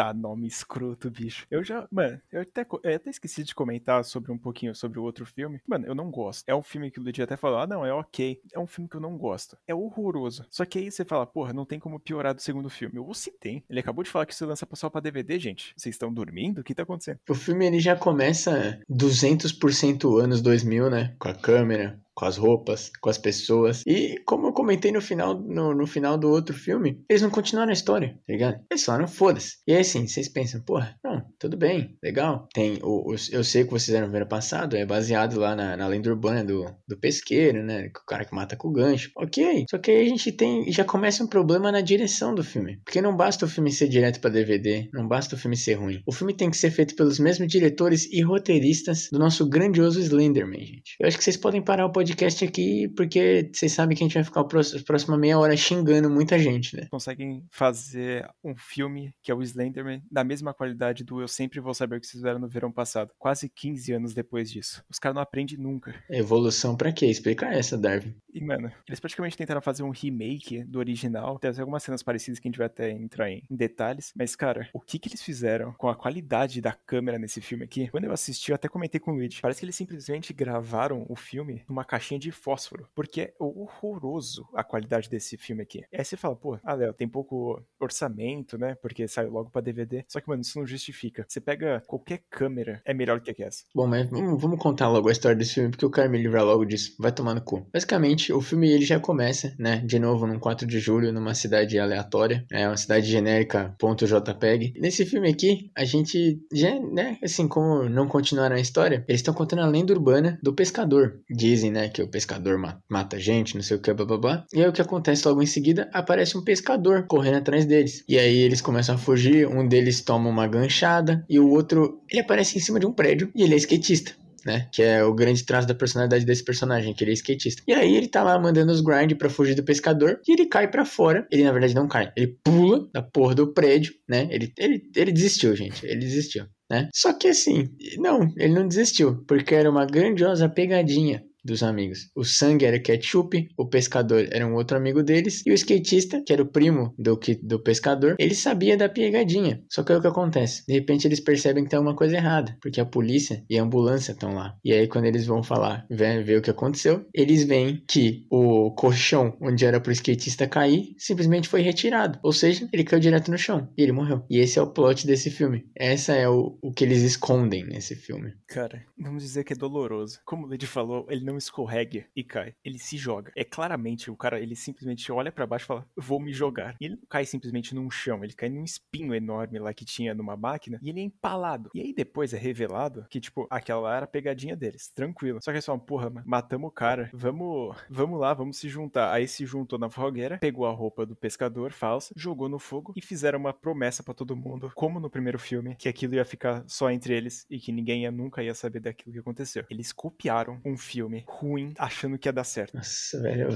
Tá, 0.00 0.14
nome 0.14 0.46
escroto, 0.46 1.10
bicho. 1.10 1.46
Eu 1.50 1.62
já. 1.62 1.86
Mano, 1.92 2.18
eu 2.32 2.40
até, 2.40 2.66
eu 2.82 2.96
até 2.96 3.10
esqueci 3.10 3.44
de 3.44 3.54
comentar 3.54 4.02
sobre 4.02 4.32
um 4.32 4.38
pouquinho 4.38 4.74
sobre 4.74 4.98
o 4.98 5.02
outro 5.02 5.26
filme. 5.26 5.60
Mano, 5.68 5.84
eu 5.84 5.94
não 5.94 6.10
gosto. 6.10 6.42
É 6.46 6.54
um 6.54 6.62
filme 6.62 6.90
que 6.90 6.98
o 6.98 7.02
Luigi 7.02 7.20
até 7.20 7.36
falou: 7.36 7.58
ah, 7.58 7.66
não, 7.66 7.84
é 7.84 7.92
ok. 7.92 8.40
É 8.50 8.58
um 8.58 8.66
filme 8.66 8.88
que 8.88 8.96
eu 8.96 9.00
não 9.00 9.18
gosto. 9.18 9.58
É 9.68 9.74
horroroso. 9.74 10.46
Só 10.48 10.64
que 10.64 10.78
aí 10.78 10.90
você 10.90 11.04
fala, 11.04 11.26
porra, 11.26 11.52
não 11.52 11.66
tem 11.66 11.78
como 11.78 12.00
piorar 12.00 12.34
do 12.34 12.40
segundo 12.40 12.70
filme. 12.70 12.98
Ou 12.98 13.12
se 13.12 13.30
tem. 13.30 13.62
Ele 13.68 13.80
acabou 13.80 14.02
de 14.02 14.08
falar 14.08 14.24
que 14.24 14.32
isso 14.32 14.46
lança 14.46 14.66
só 14.72 14.88
pra 14.88 15.02
DVD, 15.02 15.38
gente. 15.38 15.74
Vocês 15.76 15.94
estão 15.96 16.10
dormindo? 16.10 16.62
O 16.62 16.64
que 16.64 16.74
tá 16.74 16.82
acontecendo? 16.82 17.18
O 17.28 17.34
filme 17.34 17.66
ele 17.66 17.78
já 17.78 17.94
começa 17.94 18.80
200% 18.90 20.18
anos 20.18 20.40
2000, 20.40 20.88
né? 20.88 21.14
Com 21.18 21.28
a 21.28 21.34
câmera, 21.34 22.00
com 22.20 22.26
as 22.26 22.36
roupas, 22.36 22.90
com 23.00 23.08
as 23.08 23.16
pessoas. 23.16 23.82
E 23.86 24.20
como 24.26 24.48
eu 24.48 24.52
comentei 24.52 24.92
no 24.92 25.00
final, 25.00 25.40
no, 25.40 25.74
no 25.74 25.86
final 25.86 26.18
do 26.18 26.28
outro 26.28 26.54
filme, 26.54 27.02
eles 27.08 27.22
não 27.22 27.30
continuaram 27.30 27.70
a 27.70 27.72
história, 27.72 28.10
tá 28.26 28.32
ligado? 28.32 28.60
Eles 28.70 28.84
falaram, 28.84 29.08
foda-se. 29.08 29.56
E 29.66 29.72
aí 29.72 29.80
assim, 29.80 30.06
vocês 30.06 30.28
pensam, 30.28 30.60
porra, 30.60 30.94
não, 31.02 31.24
tudo 31.38 31.56
bem, 31.56 31.96
legal. 32.02 32.46
Tem 32.52 32.78
o, 32.82 33.10
o 33.10 33.16
eu 33.32 33.42
sei 33.42 33.64
que 33.64 33.70
vocês 33.70 33.98
no 33.98 34.14
ano 34.14 34.26
passado, 34.26 34.76
é 34.76 34.84
baseado 34.84 35.40
lá 35.40 35.56
na, 35.56 35.78
na 35.78 35.86
lenda 35.86 36.10
urbana 36.10 36.44
do, 36.44 36.66
do 36.86 36.98
pesqueiro, 36.98 37.64
né? 37.64 37.86
O 37.86 38.06
cara 38.06 38.26
que 38.26 38.34
mata 38.34 38.54
com 38.54 38.68
o 38.68 38.72
gancho. 38.72 39.10
Ok. 39.16 39.64
Só 39.70 39.78
que 39.78 39.90
aí 39.90 40.04
a 40.04 40.08
gente 40.08 40.30
tem. 40.30 40.70
Já 40.70 40.84
começa 40.84 41.24
um 41.24 41.26
problema 41.26 41.72
na 41.72 41.80
direção 41.80 42.34
do 42.34 42.44
filme. 42.44 42.82
Porque 42.84 43.00
não 43.00 43.16
basta 43.16 43.46
o 43.46 43.48
filme 43.48 43.72
ser 43.72 43.88
direto 43.88 44.20
para 44.20 44.30
DVD, 44.30 44.90
não 44.92 45.08
basta 45.08 45.34
o 45.34 45.38
filme 45.38 45.56
ser 45.56 45.74
ruim. 45.74 46.02
O 46.06 46.12
filme 46.12 46.34
tem 46.34 46.50
que 46.50 46.56
ser 46.56 46.70
feito 46.70 46.94
pelos 46.94 47.18
mesmos 47.18 47.48
diretores 47.48 48.06
e 48.12 48.20
roteiristas 48.20 49.08
do 49.10 49.18
nosso 49.18 49.48
grandioso 49.48 50.00
Slenderman, 50.00 50.66
gente. 50.66 50.96
Eu 51.00 51.08
acho 51.08 51.16
que 51.16 51.24
vocês 51.24 51.36
podem 51.36 51.62
parar 51.62 51.86
o 51.86 51.92
podcast 51.92 52.09
podcast 52.10 52.44
aqui 52.44 52.88
porque 52.88 53.50
vocês 53.52 53.72
sabem 53.72 53.96
que 53.96 54.02
a 54.02 54.06
gente 54.06 54.14
vai 54.14 54.24
ficar 54.24 54.40
a 54.40 54.82
próxima 54.84 55.16
meia 55.16 55.38
hora 55.38 55.56
xingando 55.56 56.10
muita 56.10 56.38
gente, 56.38 56.76
né? 56.76 56.86
Conseguem 56.90 57.44
fazer 57.50 58.28
um 58.42 58.54
filme 58.56 59.14
que 59.22 59.30
é 59.30 59.34
o 59.34 59.42
Slenderman 59.42 60.02
da 60.10 60.24
mesma 60.24 60.52
qualidade 60.52 61.04
do 61.04 61.20
Eu 61.20 61.28
Sempre 61.28 61.60
Vou 61.60 61.72
Saber 61.72 61.96
o 61.96 62.00
que 62.00 62.06
vocês 62.06 62.20
fizeram 62.20 62.38
no 62.38 62.48
verão 62.48 62.72
passado. 62.72 63.12
Quase 63.18 63.48
15 63.48 63.92
anos 63.92 64.14
depois 64.14 64.50
disso. 64.50 64.82
Os 64.90 64.98
caras 64.98 65.14
não 65.14 65.22
aprendem 65.22 65.56
nunca. 65.56 65.94
Evolução 66.10 66.76
para 66.76 66.92
quê? 66.92 67.06
Explica 67.06 67.46
essa, 67.46 67.78
Darwin. 67.78 68.14
E, 68.32 68.40
mano, 68.42 68.70
eles 68.86 69.00
praticamente 69.00 69.36
tentaram 69.36 69.60
fazer 69.60 69.82
um 69.82 69.90
remake 69.90 70.64
do 70.64 70.78
original. 70.78 71.38
Tem 71.38 71.50
algumas 71.58 71.82
cenas 71.82 72.02
parecidas 72.02 72.38
que 72.38 72.48
a 72.48 72.50
gente 72.50 72.58
vai 72.58 72.66
até 72.66 72.90
entrar 72.90 73.30
em, 73.30 73.42
detalhes. 73.50 74.12
Mas, 74.16 74.36
cara, 74.36 74.68
o 74.72 74.80
que 74.80 74.98
que 74.98 75.08
eles 75.08 75.22
fizeram 75.22 75.72
com 75.72 75.88
a 75.88 75.96
qualidade 75.96 76.60
da 76.60 76.72
câmera 76.72 77.18
nesse 77.18 77.40
filme 77.40 77.64
aqui? 77.64 77.88
Quando 77.88 78.04
eu 78.04 78.12
assisti, 78.12 78.50
eu 78.50 78.54
até 78.54 78.68
comentei 78.68 79.00
com 79.00 79.12
o 79.12 79.14
Luigi. 79.14 79.40
Parece 79.40 79.60
que 79.60 79.64
eles 79.66 79.76
simplesmente 79.76 80.32
gravaram 80.32 81.04
o 81.08 81.16
filme 81.16 81.64
numa 81.68 81.84
caixinha 82.00 82.18
de 82.18 82.32
fósforo. 82.32 82.88
Porque 82.94 83.20
é 83.20 83.34
horroroso 83.38 84.48
a 84.54 84.64
qualidade 84.64 85.08
desse 85.10 85.36
filme 85.36 85.62
aqui. 85.62 85.84
Aí 85.92 86.04
você 86.04 86.16
fala, 86.16 86.34
pô, 86.34 86.58
ah, 86.64 86.74
Léo, 86.74 86.94
tem 86.94 87.06
pouco 87.06 87.62
orçamento, 87.78 88.56
né? 88.56 88.74
Porque 88.80 89.06
saiu 89.06 89.30
logo 89.30 89.50
pra 89.50 89.60
DVD. 89.60 90.04
Só 90.08 90.20
que, 90.20 90.28
mano, 90.28 90.40
isso 90.40 90.58
não 90.58 90.66
justifica. 90.66 91.24
Você 91.28 91.40
pega 91.40 91.82
qualquer 91.86 92.22
câmera, 92.30 92.80
é 92.84 92.94
melhor 92.94 93.20
que 93.20 93.30
essa. 93.42 93.64
Bom, 93.74 93.86
mas 93.86 94.08
vamos 94.10 94.58
contar 94.58 94.88
logo 94.88 95.08
a 95.08 95.12
história 95.12 95.36
desse 95.36 95.54
filme, 95.54 95.70
porque 95.70 95.84
eu 95.84 95.90
quero 95.90 96.10
me 96.10 96.18
livrar 96.18 96.44
logo 96.44 96.64
disso. 96.64 96.96
Vai 96.98 97.12
tomar 97.12 97.34
no 97.34 97.42
cu. 97.42 97.66
Basicamente, 97.72 98.32
o 98.32 98.40
filme 98.40 98.70
ele 98.70 98.84
já 98.84 98.98
começa, 98.98 99.54
né? 99.58 99.78
De 99.78 99.98
novo, 99.98 100.26
num 100.26 100.38
4 100.38 100.66
de 100.66 100.80
julho, 100.80 101.12
numa 101.12 101.34
cidade 101.34 101.78
aleatória. 101.78 102.44
É 102.50 102.66
uma 102.66 102.76
cidade 102.76 103.06
genérica, 103.06 103.74
ponto 103.78 104.06
.jpeg. 104.06 104.72
Nesse 104.78 105.04
filme 105.04 105.28
aqui, 105.28 105.70
a 105.76 105.84
gente 105.84 106.40
já, 106.52 106.78
né? 106.80 107.18
Assim, 107.22 107.46
como 107.46 107.88
não 107.88 108.08
continuaram 108.08 108.56
a 108.56 108.60
história, 108.60 109.04
eles 109.06 109.20
estão 109.20 109.34
contando 109.34 109.62
a 109.62 109.66
lenda 109.66 109.92
urbana 109.92 110.38
do 110.42 110.54
pescador. 110.54 111.20
Dizem, 111.30 111.70
né? 111.70 111.79
Que 111.88 112.02
o 112.02 112.08
pescador 112.08 112.58
mata 112.88 113.18
gente, 113.18 113.54
não 113.54 113.62
sei 113.62 113.76
o 113.76 113.80
que, 113.80 113.92
blá 113.92 114.04
blá 114.04 114.18
blá. 114.18 114.44
E 114.52 114.62
aí 114.62 114.68
o 114.68 114.72
que 114.72 114.82
acontece 114.82 115.26
logo 115.26 115.42
em 115.42 115.46
seguida? 115.46 115.88
Aparece 115.92 116.36
um 116.36 116.44
pescador 116.44 117.06
correndo 117.06 117.38
atrás 117.38 117.64
deles. 117.64 118.04
E 118.08 118.18
aí 118.18 118.38
eles 118.38 118.60
começam 118.60 118.94
a 118.94 118.98
fugir, 118.98 119.46
um 119.46 119.66
deles 119.66 120.00
toma 120.00 120.28
uma 120.28 120.46
ganchada 120.46 121.24
e 121.28 121.38
o 121.38 121.48
outro, 121.48 122.02
ele 122.10 122.20
aparece 122.20 122.58
em 122.58 122.60
cima 122.60 122.80
de 122.80 122.86
um 122.86 122.92
prédio 122.92 123.30
e 123.34 123.42
ele 123.42 123.54
é 123.54 123.58
skatista 123.58 124.12
né? 124.44 124.68
Que 124.72 124.82
é 124.82 125.04
o 125.04 125.14
grande 125.14 125.44
traço 125.44 125.68
da 125.68 125.74
personalidade 125.74 126.24
desse 126.24 126.44
personagem, 126.44 126.94
que 126.94 127.04
ele 127.04 127.10
é 127.10 127.14
skatista. 127.14 127.62
E 127.66 127.72
aí 127.72 127.96
ele 127.96 128.08
tá 128.08 128.22
lá 128.22 128.38
mandando 128.38 128.72
os 128.72 128.80
grind 128.80 129.14
para 129.14 129.30
fugir 129.30 129.54
do 129.54 129.62
pescador 129.62 130.20
e 130.26 130.32
ele 130.32 130.46
cai 130.46 130.68
para 130.68 130.84
fora. 130.84 131.26
Ele 131.30 131.44
na 131.44 131.52
verdade 131.52 131.74
não 131.74 131.88
cai, 131.88 132.12
ele 132.16 132.38
pula 132.42 132.88
da 132.92 133.02
porra 133.02 133.34
do 133.34 133.52
prédio, 133.52 133.94
né? 134.08 134.28
Ele, 134.30 134.52
ele, 134.58 134.82
ele 134.94 135.12
desistiu, 135.12 135.54
gente. 135.54 135.84
Ele 135.84 136.00
desistiu. 136.00 136.46
Né? 136.70 136.88
Só 136.94 137.12
que 137.12 137.26
assim, 137.26 137.68
não, 137.98 138.32
ele 138.36 138.54
não 138.54 138.68
desistiu, 138.68 139.24
porque 139.26 139.56
era 139.56 139.68
uma 139.68 139.84
grandiosa 139.84 140.48
pegadinha 140.48 141.20
dos 141.44 141.62
amigos. 141.62 142.10
O 142.14 142.24
sangue 142.24 142.64
era 142.64 142.80
ketchup, 142.80 143.48
o 143.56 143.68
pescador 143.68 144.28
era 144.30 144.46
um 144.46 144.54
outro 144.54 144.76
amigo 144.76 145.02
deles, 145.02 145.42
e 145.46 145.50
o 145.50 145.54
skatista, 145.54 146.22
que 146.24 146.32
era 146.32 146.42
o 146.42 146.46
primo 146.46 146.94
do, 146.98 147.18
do 147.42 147.62
pescador, 147.62 148.16
ele 148.18 148.34
sabia 148.34 148.76
da 148.76 148.88
pegadinha. 148.88 149.62
Só 149.70 149.82
que 149.82 149.92
aí 149.92 149.98
o 149.98 150.00
que 150.00 150.06
acontece? 150.06 150.64
De 150.66 150.74
repente 150.74 151.06
eles 151.06 151.20
percebem 151.20 151.64
que 151.64 151.70
tem 151.70 151.76
alguma 151.76 151.96
coisa 151.96 152.16
errada, 152.16 152.56
porque 152.60 152.80
a 152.80 152.84
polícia 152.84 153.44
e 153.48 153.58
a 153.58 153.62
ambulância 153.62 154.12
estão 154.12 154.34
lá. 154.34 154.56
E 154.64 154.72
aí 154.72 154.86
quando 154.86 155.06
eles 155.06 155.26
vão 155.26 155.42
falar, 155.42 155.86
ver, 155.90 156.22
ver 156.22 156.38
o 156.38 156.42
que 156.42 156.50
aconteceu, 156.50 157.04
eles 157.14 157.44
veem 157.44 157.82
que 157.88 158.26
o 158.30 158.70
colchão 158.72 159.36
onde 159.40 159.64
era 159.64 159.80
pro 159.80 159.92
skatista 159.92 160.46
cair, 160.46 160.94
simplesmente 160.98 161.48
foi 161.48 161.62
retirado. 161.62 162.18
Ou 162.22 162.32
seja, 162.32 162.68
ele 162.72 162.84
caiu 162.84 163.00
direto 163.00 163.30
no 163.30 163.38
chão 163.38 163.68
e 163.76 163.82
ele 163.82 163.92
morreu. 163.92 164.24
E 164.28 164.38
esse 164.38 164.58
é 164.58 164.62
o 164.62 164.70
plot 164.70 165.06
desse 165.06 165.30
filme. 165.30 165.66
Essa 165.76 166.14
é 166.14 166.28
o, 166.28 166.58
o 166.62 166.72
que 166.72 166.84
eles 166.84 167.02
escondem 167.02 167.64
nesse 167.64 167.94
filme. 167.94 168.34
Cara, 168.48 168.84
vamos 168.98 169.22
dizer 169.22 169.44
que 169.44 169.52
é 169.52 169.56
doloroso. 169.56 170.20
Como 170.24 170.46
o 170.46 170.50
Lady 170.50 170.66
falou, 170.66 171.06
ele 171.08 171.24
não 171.24 171.29
escorrega 171.36 172.06
e 172.14 172.22
cai. 172.22 172.54
Ele 172.64 172.78
se 172.78 172.96
joga. 172.96 173.32
É 173.36 173.44
claramente 173.44 174.10
o 174.10 174.16
cara, 174.16 174.40
ele 174.40 174.56
simplesmente 174.56 175.10
olha 175.12 175.32
para 175.32 175.46
baixo 175.46 175.64
e 175.64 175.66
fala: 175.66 175.86
Vou 175.96 176.20
me 176.20 176.32
jogar. 176.32 176.76
E 176.80 176.84
ele 176.84 176.96
não 176.96 177.06
cai 177.08 177.24
simplesmente 177.24 177.74
num 177.74 177.90
chão, 177.90 178.22
ele 178.24 178.32
cai 178.32 178.48
num 178.48 178.64
espinho 178.64 179.14
enorme 179.14 179.58
lá 179.58 179.72
que 179.72 179.84
tinha 179.84 180.14
numa 180.14 180.36
máquina 180.36 180.78
e 180.82 180.90
ele 180.90 181.00
é 181.00 181.04
empalado. 181.04 181.70
E 181.74 181.80
aí 181.80 181.92
depois 181.92 182.32
é 182.32 182.38
revelado 182.38 183.06
que, 183.08 183.20
tipo, 183.20 183.46
aquela 183.50 183.80
lá 183.80 183.96
era 183.96 184.04
a 184.04 184.08
pegadinha 184.08 184.56
deles, 184.56 184.88
tranquilo. 184.88 185.40
Só 185.42 185.50
que 185.50 185.56
eles 185.56 185.66
falam: 185.66 185.80
Porra, 185.80 186.10
matamos 186.24 186.68
o 186.68 186.72
cara, 186.72 187.10
vamos, 187.12 187.76
vamos 187.88 188.20
lá, 188.20 188.34
vamos 188.34 188.58
se 188.58 188.68
juntar. 188.68 189.12
Aí 189.12 189.26
se 189.26 189.46
juntou 189.46 189.78
na 189.78 189.90
fogueira, 189.90 190.38
pegou 190.38 190.66
a 190.66 190.72
roupa 190.72 191.06
do 191.06 191.16
pescador 191.16 191.72
falsa, 191.72 192.14
jogou 192.16 192.48
no 192.48 192.58
fogo 192.58 192.92
e 192.96 193.00
fizeram 193.00 193.38
uma 193.38 193.52
promessa 193.52 194.02
para 194.02 194.14
todo 194.14 194.36
mundo, 194.36 194.70
como 194.74 195.00
no 195.00 195.10
primeiro 195.10 195.38
filme, 195.38 195.76
que 195.76 195.88
aquilo 195.88 196.14
ia 196.14 196.24
ficar 196.24 196.64
só 196.66 196.90
entre 196.90 197.14
eles 197.14 197.46
e 197.50 197.58
que 197.58 197.72
ninguém 197.72 198.02
ia, 198.02 198.10
nunca 198.10 198.42
ia 198.42 198.54
saber 198.54 198.80
daquilo 198.80 199.12
que 199.12 199.18
aconteceu. 199.18 199.64
Eles 199.70 199.92
copiaram 199.92 200.60
um 200.64 200.76
filme 200.76 201.19
ruim 201.26 201.72
achando 201.78 202.18
que 202.18 202.28
ia 202.28 202.32
dar 202.32 202.44
certo. 202.44 202.74
Nossa, 202.74 203.20
velho. 203.20 203.48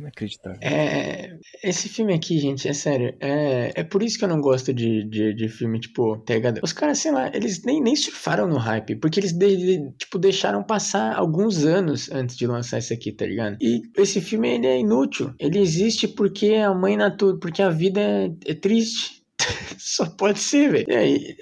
Eu, 0.00 0.06
acredito. 0.06 0.48
É, 0.60 1.36
esse 1.62 1.88
filme 1.88 2.14
aqui, 2.14 2.38
gente, 2.38 2.68
é 2.68 2.72
sério. 2.72 3.14
É, 3.20 3.72
é 3.74 3.84
por 3.84 4.02
isso 4.02 4.18
que 4.18 4.24
eu 4.24 4.28
não 4.28 4.40
gosto 4.40 4.72
de, 4.72 5.04
de, 5.04 5.34
de 5.34 5.48
filme, 5.48 5.80
tipo, 5.80 6.18
THD. 6.18 6.60
Os 6.62 6.72
caras, 6.72 6.98
sei 6.98 7.12
lá, 7.12 7.30
eles 7.34 7.62
nem, 7.64 7.80
nem 7.80 7.96
surfaram 7.96 8.46
no 8.46 8.56
hype, 8.56 8.96
porque 8.96 9.20
eles, 9.20 9.32
de, 9.32 9.56
de, 9.56 9.90
tipo, 9.98 10.18
deixaram 10.18 10.62
passar 10.62 11.14
alguns 11.16 11.64
anos 11.64 12.10
antes 12.10 12.36
de 12.36 12.46
lançar 12.46 12.78
esse 12.78 12.92
aqui, 12.92 13.12
tá 13.12 13.26
ligado? 13.26 13.56
E 13.60 13.82
esse 13.96 14.20
filme, 14.20 14.48
ele 14.48 14.66
é 14.66 14.78
inútil. 14.78 15.34
Ele 15.38 15.58
existe 15.58 16.08
porque 16.08 16.54
a 16.54 16.74
mãe 16.74 16.96
natura, 16.96 17.38
porque 17.38 17.62
a 17.62 17.70
vida 17.70 18.00
é, 18.00 18.30
é 18.46 18.54
triste. 18.54 19.22
Só 19.78 20.06
pode 20.06 20.38
ser, 20.38 20.70
velho. 20.70 20.86
E 20.88 20.94
aí, 20.94 21.36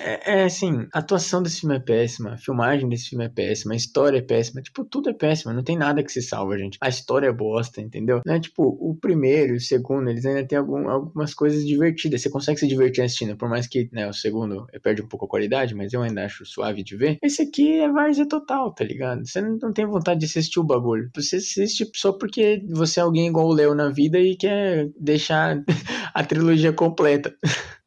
é, 0.00 0.40
é, 0.40 0.44
assim, 0.44 0.86
a 0.92 0.98
atuação 0.98 1.42
desse 1.42 1.60
filme 1.60 1.76
é 1.76 1.80
péssima, 1.80 2.32
a 2.32 2.36
filmagem 2.38 2.88
desse 2.88 3.10
filme 3.10 3.24
é 3.24 3.28
péssima, 3.28 3.74
a 3.74 3.76
história 3.76 4.18
é 4.18 4.22
péssima, 4.22 4.62
tipo, 4.62 4.84
tudo 4.84 5.10
é 5.10 5.12
péssimo, 5.12 5.52
não 5.52 5.62
tem 5.62 5.76
nada 5.76 6.02
que 6.02 6.12
se 6.12 6.22
salva, 6.22 6.58
gente. 6.58 6.78
A 6.80 6.88
história 6.88 7.26
é 7.28 7.32
bosta, 7.32 7.80
entendeu? 7.80 8.20
Não 8.24 8.34
é 8.34 8.40
tipo, 8.40 8.62
o 8.62 8.94
primeiro 8.94 9.54
e 9.54 9.56
o 9.56 9.60
segundo, 9.60 10.08
eles 10.08 10.24
ainda 10.24 10.44
tem 10.46 10.58
algum, 10.58 10.88
algumas 10.88 11.34
coisas 11.34 11.66
divertidas, 11.66 12.22
você 12.22 12.30
consegue 12.30 12.58
se 12.58 12.66
divertir 12.66 13.04
assistindo, 13.04 13.36
por 13.36 13.48
mais 13.48 13.66
que, 13.66 13.88
né, 13.92 14.08
o 14.08 14.12
segundo 14.12 14.66
perde 14.82 15.02
um 15.02 15.08
pouco 15.08 15.26
a 15.26 15.28
qualidade, 15.28 15.74
mas 15.74 15.92
eu 15.92 16.02
ainda 16.02 16.24
acho 16.24 16.44
suave 16.46 16.82
de 16.82 16.96
ver. 16.96 17.18
Esse 17.22 17.42
aqui 17.42 17.80
é 17.80 17.88
várzea 17.90 18.26
total, 18.26 18.72
tá 18.72 18.84
ligado? 18.84 19.26
Você 19.26 19.40
não 19.40 19.72
tem 19.72 19.86
vontade 19.86 20.20
de 20.20 20.26
assistir 20.26 20.60
o 20.60 20.64
bagulho. 20.64 21.10
Você 21.14 21.36
assiste 21.36 21.90
só 21.94 22.12
porque 22.12 22.62
você 22.70 23.00
é 23.00 23.02
alguém 23.02 23.28
igual 23.28 23.46
o 23.46 23.52
Léo 23.52 23.74
na 23.74 23.90
vida 23.90 24.18
e 24.18 24.36
quer 24.36 24.88
deixar 24.98 25.62
a 26.14 26.24
trilogia 26.24 26.72
completa. 26.72 27.34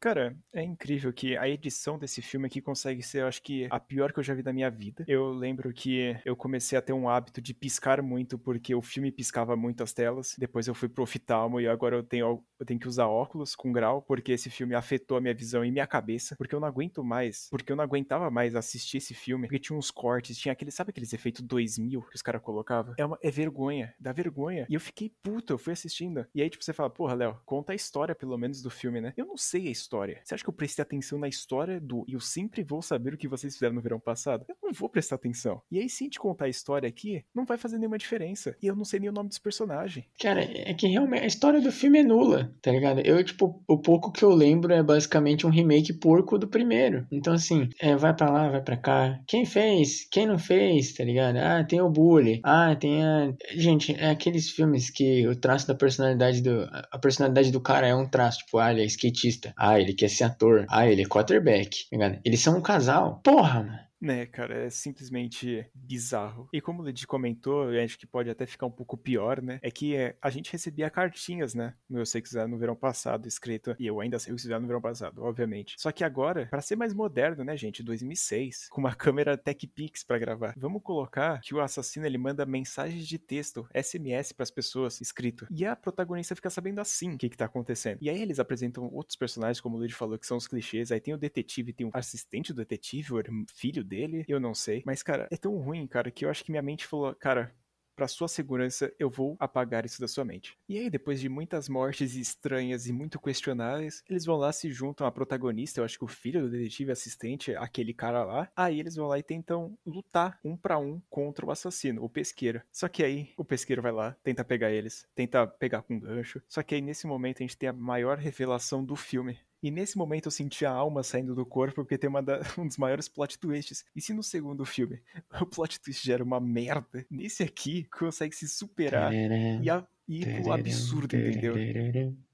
Cara, 0.00 0.36
é 0.52 0.62
incrível 0.62 1.12
que 1.12 1.34
a 1.36 1.48
edição 1.48 1.98
desse 1.98 2.20
filme 2.20 2.46
aqui 2.46 2.60
consegue 2.60 3.02
ser, 3.02 3.22
eu 3.22 3.26
acho 3.26 3.42
que, 3.42 3.66
a 3.70 3.80
pior 3.80 4.12
que 4.12 4.18
eu 4.18 4.22
já 4.22 4.34
vi 4.34 4.42
da 4.42 4.52
minha 4.52 4.70
vida. 4.70 5.02
Eu 5.08 5.30
lembro 5.32 5.72
que 5.72 6.14
eu 6.26 6.36
comecei 6.36 6.76
a 6.76 6.82
ter 6.82 6.92
um 6.92 7.08
hábito 7.08 7.40
de 7.40 7.54
piscar 7.54 8.02
muito, 8.02 8.38
porque 8.38 8.74
o 8.74 8.82
filme 8.82 9.10
piscava 9.10 9.56
muito 9.56 9.82
as 9.82 9.94
telas. 9.94 10.34
Depois 10.38 10.66
eu 10.66 10.74
fui 10.74 10.90
pro 10.90 11.04
oftalmo 11.04 11.58
e 11.58 11.66
agora 11.66 11.96
eu 11.96 12.02
tenho, 12.02 12.44
eu 12.58 12.66
tenho 12.66 12.78
que 12.78 12.86
usar 12.86 13.06
óculos 13.06 13.56
com 13.56 13.72
grau, 13.72 14.02
porque 14.02 14.32
esse 14.32 14.50
filme 14.50 14.74
afetou 14.74 15.16
a 15.16 15.20
minha 15.22 15.34
visão 15.34 15.64
e 15.64 15.70
minha 15.70 15.86
cabeça. 15.86 16.36
Porque 16.36 16.54
eu 16.54 16.60
não 16.60 16.68
aguento 16.68 17.02
mais, 17.02 17.48
porque 17.50 17.72
eu 17.72 17.76
não 17.76 17.84
aguentava 17.84 18.30
mais 18.30 18.54
assistir 18.54 18.98
esse 18.98 19.14
filme, 19.14 19.46
porque 19.46 19.58
tinha 19.58 19.78
uns 19.78 19.90
cortes, 19.90 20.36
tinha 20.36 20.52
aquele, 20.52 20.70
sabe 20.70 20.90
aqueles 20.90 21.12
efeitos 21.14 21.40
2000 21.40 22.02
que 22.02 22.16
os 22.16 22.22
caras 22.22 22.42
colocavam? 22.42 22.94
É, 22.98 23.28
é 23.28 23.30
vergonha, 23.30 23.94
dá 23.98 24.12
vergonha. 24.12 24.66
E 24.68 24.74
eu 24.74 24.80
fiquei 24.80 25.10
puto, 25.22 25.54
eu 25.54 25.58
fui 25.58 25.72
assistindo. 25.72 26.26
E 26.34 26.42
aí, 26.42 26.50
tipo, 26.50 26.62
você 26.62 26.74
fala, 26.74 26.90
porra, 26.90 27.14
Léo, 27.14 27.40
conta 27.46 27.72
a 27.72 27.76
história 27.76 28.13
pelo 28.14 28.38
menos 28.38 28.62
do 28.62 28.70
filme, 28.70 29.00
né? 29.00 29.12
Eu 29.16 29.26
não 29.26 29.36
sei 29.36 29.68
a 29.68 29.70
história. 29.70 30.20
Você 30.22 30.34
acha 30.34 30.44
que 30.44 30.50
eu 30.50 30.54
prestei 30.54 30.82
atenção 30.82 31.18
na 31.18 31.28
história 31.28 31.80
do 31.80 32.04
Eu 32.08 32.20
sempre 32.20 32.62
vou 32.62 32.82
saber 32.82 33.14
o 33.14 33.18
que 33.18 33.28
vocês 33.28 33.54
fizeram 33.54 33.74
no 33.74 33.82
verão 33.82 34.00
passado? 34.00 34.44
Eu 34.48 34.56
não 34.62 34.72
vou 34.72 34.88
prestar 34.88 35.16
atenção. 35.16 35.62
E 35.70 35.78
aí, 35.78 35.88
se 35.88 36.08
te 36.08 36.18
contar 36.18 36.46
a 36.46 36.48
história 36.48 36.88
aqui, 36.88 37.24
não 37.34 37.44
vai 37.44 37.56
fazer 37.56 37.78
nenhuma 37.78 37.98
diferença. 37.98 38.56
E 38.62 38.66
eu 38.66 38.76
não 38.76 38.84
sei 38.84 39.00
nem 39.00 39.08
o 39.08 39.12
nome 39.12 39.28
dos 39.28 39.38
personagens. 39.38 40.06
Cara, 40.20 40.42
é 40.42 40.74
que 40.74 40.86
realmente 40.86 41.22
a 41.22 41.26
história 41.26 41.60
do 41.60 41.72
filme 41.72 41.98
é 41.98 42.02
nula, 42.02 42.54
tá 42.62 42.70
ligado? 42.70 43.00
Eu, 43.00 43.22
tipo, 43.24 43.62
o 43.68 43.78
pouco 43.78 44.12
que 44.12 44.24
eu 44.24 44.30
lembro 44.30 44.72
é 44.72 44.82
basicamente 44.82 45.46
um 45.46 45.50
remake 45.50 45.92
porco 45.92 46.38
do 46.38 46.48
primeiro. 46.48 47.06
Então, 47.10 47.32
assim, 47.32 47.68
é, 47.80 47.96
vai 47.96 48.14
para 48.14 48.30
lá, 48.30 48.48
vai 48.48 48.62
para 48.62 48.76
cá. 48.76 49.20
Quem 49.26 49.44
fez? 49.44 50.06
Quem 50.10 50.26
não 50.26 50.38
fez, 50.38 50.92
tá 50.94 51.04
ligado? 51.04 51.36
Ah, 51.36 51.64
tem 51.64 51.80
o 51.80 51.90
bully. 51.90 52.40
Ah, 52.44 52.74
tem 52.76 53.04
a. 53.04 53.32
Gente, 53.54 53.94
é 53.98 54.10
aqueles 54.10 54.50
filmes 54.50 54.90
que 54.90 55.26
o 55.26 55.36
traço 55.36 55.66
da 55.66 55.74
personalidade 55.74 56.42
do. 56.42 56.68
A 56.90 56.98
personalidade 56.98 57.50
do 57.50 57.60
cara 57.60 57.86
é 57.86 57.94
um 57.94 58.03
traço, 58.08 58.38
tipo, 58.38 58.58
ah, 58.58 58.70
ele 58.70 58.82
é 58.82 58.86
skatista. 58.86 59.52
Ah, 59.56 59.78
ele 59.80 59.94
quer 59.94 60.08
ser 60.08 60.24
ator. 60.24 60.66
Ah, 60.68 60.86
ele 60.86 61.02
é 61.02 61.06
quarterback. 61.06 61.88
Tá 61.90 62.18
Eles 62.24 62.40
são 62.40 62.58
um 62.58 62.62
casal. 62.62 63.20
Porra, 63.22 63.62
mano. 63.62 63.78
Né, 64.04 64.26
cara, 64.26 64.66
é 64.66 64.70
simplesmente 64.70 65.66
bizarro. 65.74 66.46
E 66.52 66.60
como 66.60 66.82
o 66.82 66.84
Lid 66.84 67.06
comentou, 67.06 67.72
eu 67.72 67.82
acho 67.82 67.98
que 67.98 68.06
pode 68.06 68.28
até 68.28 68.44
ficar 68.44 68.66
um 68.66 68.70
pouco 68.70 68.98
pior, 68.98 69.40
né? 69.40 69.58
É 69.62 69.70
que 69.70 69.96
é, 69.96 70.14
a 70.20 70.28
gente 70.28 70.52
recebia 70.52 70.90
cartinhas, 70.90 71.54
né? 71.54 71.74
No 71.88 72.00
Eu 72.00 72.04
Sei 72.04 72.20
Que 72.20 72.34
no 72.44 72.58
verão 72.58 72.76
passado, 72.76 73.26
escrito. 73.26 73.74
E 73.78 73.86
eu 73.86 74.02
ainda 74.02 74.18
sei 74.18 74.34
o 74.34 74.36
que 74.36 74.46
no 74.46 74.66
verão 74.66 74.80
passado, 74.82 75.22
obviamente. 75.22 75.74
Só 75.78 75.90
que 75.90 76.04
agora, 76.04 76.44
para 76.50 76.60
ser 76.60 76.76
mais 76.76 76.92
moderno, 76.92 77.44
né, 77.44 77.56
gente? 77.56 77.82
2006, 77.82 78.68
com 78.68 78.82
uma 78.82 78.92
câmera 78.94 79.38
TechPix 79.38 80.04
para 80.04 80.18
gravar. 80.18 80.52
Vamos 80.54 80.82
colocar 80.82 81.40
que 81.40 81.54
o 81.54 81.60
assassino 81.62 82.04
ele 82.04 82.18
manda 82.18 82.44
mensagens 82.44 83.08
de 83.08 83.18
texto, 83.18 83.66
SMS 83.74 84.32
para 84.32 84.42
as 84.42 84.50
pessoas, 84.50 85.00
escrito. 85.00 85.46
E 85.50 85.64
a 85.64 85.74
protagonista 85.74 86.34
fica 86.34 86.50
sabendo 86.50 86.78
assim 86.78 87.14
o 87.14 87.18
que, 87.18 87.30
que 87.30 87.38
tá 87.38 87.46
acontecendo. 87.46 87.96
E 88.02 88.10
aí 88.10 88.20
eles 88.20 88.38
apresentam 88.38 88.84
outros 88.92 89.16
personagens, 89.16 89.62
como 89.62 89.78
o 89.78 89.80
Lid 89.80 89.94
falou, 89.94 90.18
que 90.18 90.26
são 90.26 90.36
os 90.36 90.46
clichês. 90.46 90.92
Aí 90.92 91.00
tem 91.00 91.14
o 91.14 91.18
detetive, 91.18 91.72
tem 91.72 91.86
o 91.86 91.90
assistente 91.94 92.52
do 92.52 92.58
detetive, 92.58 93.14
o 93.14 93.22
filho 93.54 93.82
dele 93.82 93.93
dele, 93.94 94.24
eu 94.28 94.40
não 94.40 94.54
sei. 94.54 94.82
Mas, 94.84 95.02
cara, 95.02 95.28
é 95.30 95.36
tão 95.36 95.56
ruim, 95.56 95.86
cara, 95.86 96.10
que 96.10 96.24
eu 96.24 96.30
acho 96.30 96.44
que 96.44 96.50
minha 96.50 96.62
mente 96.62 96.86
falou, 96.86 97.14
cara, 97.14 97.54
para 97.94 98.08
sua 98.08 98.28
segurança, 98.28 98.92
eu 98.98 99.08
vou 99.08 99.36
apagar 99.38 99.84
isso 99.84 100.00
da 100.00 100.08
sua 100.08 100.24
mente. 100.24 100.58
E 100.68 100.78
aí, 100.78 100.90
depois 100.90 101.20
de 101.20 101.28
muitas 101.28 101.68
mortes 101.68 102.16
estranhas 102.16 102.86
e 102.86 102.92
muito 102.92 103.20
questionáveis, 103.20 104.02
eles 104.08 104.24
vão 104.24 104.36
lá 104.36 104.52
se 104.52 104.70
juntam 104.70 105.06
à 105.06 105.12
protagonista, 105.12 105.80
eu 105.80 105.84
acho 105.84 105.98
que 105.98 106.04
o 106.04 106.08
filho 106.08 106.42
do 106.42 106.50
detetive 106.50 106.92
assistente, 106.92 107.54
aquele 107.54 107.94
cara 107.94 108.24
lá. 108.24 108.50
Aí 108.56 108.80
eles 108.80 108.96
vão 108.96 109.06
lá 109.06 109.18
e 109.18 109.22
tentam 109.22 109.78
lutar 109.86 110.38
um 110.44 110.56
para 110.56 110.78
um 110.78 111.00
contra 111.08 111.46
o 111.46 111.50
assassino, 111.50 112.02
o 112.02 112.08
pesqueiro. 112.08 112.60
Só 112.72 112.88
que 112.88 113.04
aí 113.04 113.32
o 113.36 113.44
pesqueiro 113.44 113.82
vai 113.82 113.92
lá, 113.92 114.16
tenta 114.22 114.44
pegar 114.44 114.70
eles, 114.70 115.06
tenta 115.14 115.46
pegar 115.46 115.82
com 115.82 115.94
um 115.94 116.00
gancho. 116.00 116.42
Só 116.48 116.62
que 116.62 116.74
aí 116.74 116.80
nesse 116.80 117.06
momento 117.06 117.38
a 117.38 117.42
gente 117.42 117.56
tem 117.56 117.68
a 117.68 117.72
maior 117.72 118.18
revelação 118.18 118.84
do 118.84 118.96
filme, 118.96 119.38
e 119.64 119.70
nesse 119.70 119.96
momento 119.96 120.26
eu 120.26 120.30
senti 120.30 120.66
a 120.66 120.70
alma 120.70 121.02
saindo 121.02 121.34
do 121.34 121.46
corpo, 121.46 121.76
porque 121.76 121.96
tem 121.96 122.10
da, 122.22 122.38
um 122.58 122.68
dos 122.68 122.76
maiores 122.76 123.08
plot 123.08 123.38
twists. 123.38 123.82
E 123.96 124.00
se 124.00 124.12
no 124.12 124.22
segundo 124.22 124.62
filme 124.66 125.00
o 125.40 125.46
plot 125.46 125.80
twist 125.80 126.06
já 126.06 126.12
era 126.12 126.22
uma 126.22 126.38
merda, 126.38 127.06
nesse 127.10 127.42
aqui 127.42 127.84
consegue 127.84 128.36
se 128.36 128.46
superar 128.46 129.10
e, 129.14 129.70
a, 129.70 129.82
e 130.06 130.26
pro 130.26 130.52
absurdo, 130.52 131.16
entendeu? 131.16 131.54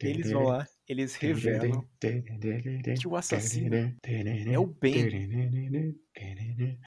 Eles 0.01 0.33
vão 0.33 0.43
lá, 0.43 0.66
eles 0.88 1.14
revelam 1.14 1.87
que 2.99 3.07
o 3.07 3.14
assassino 3.14 3.77
é 3.77 4.59
o 4.59 4.66
Ben. 4.66 5.95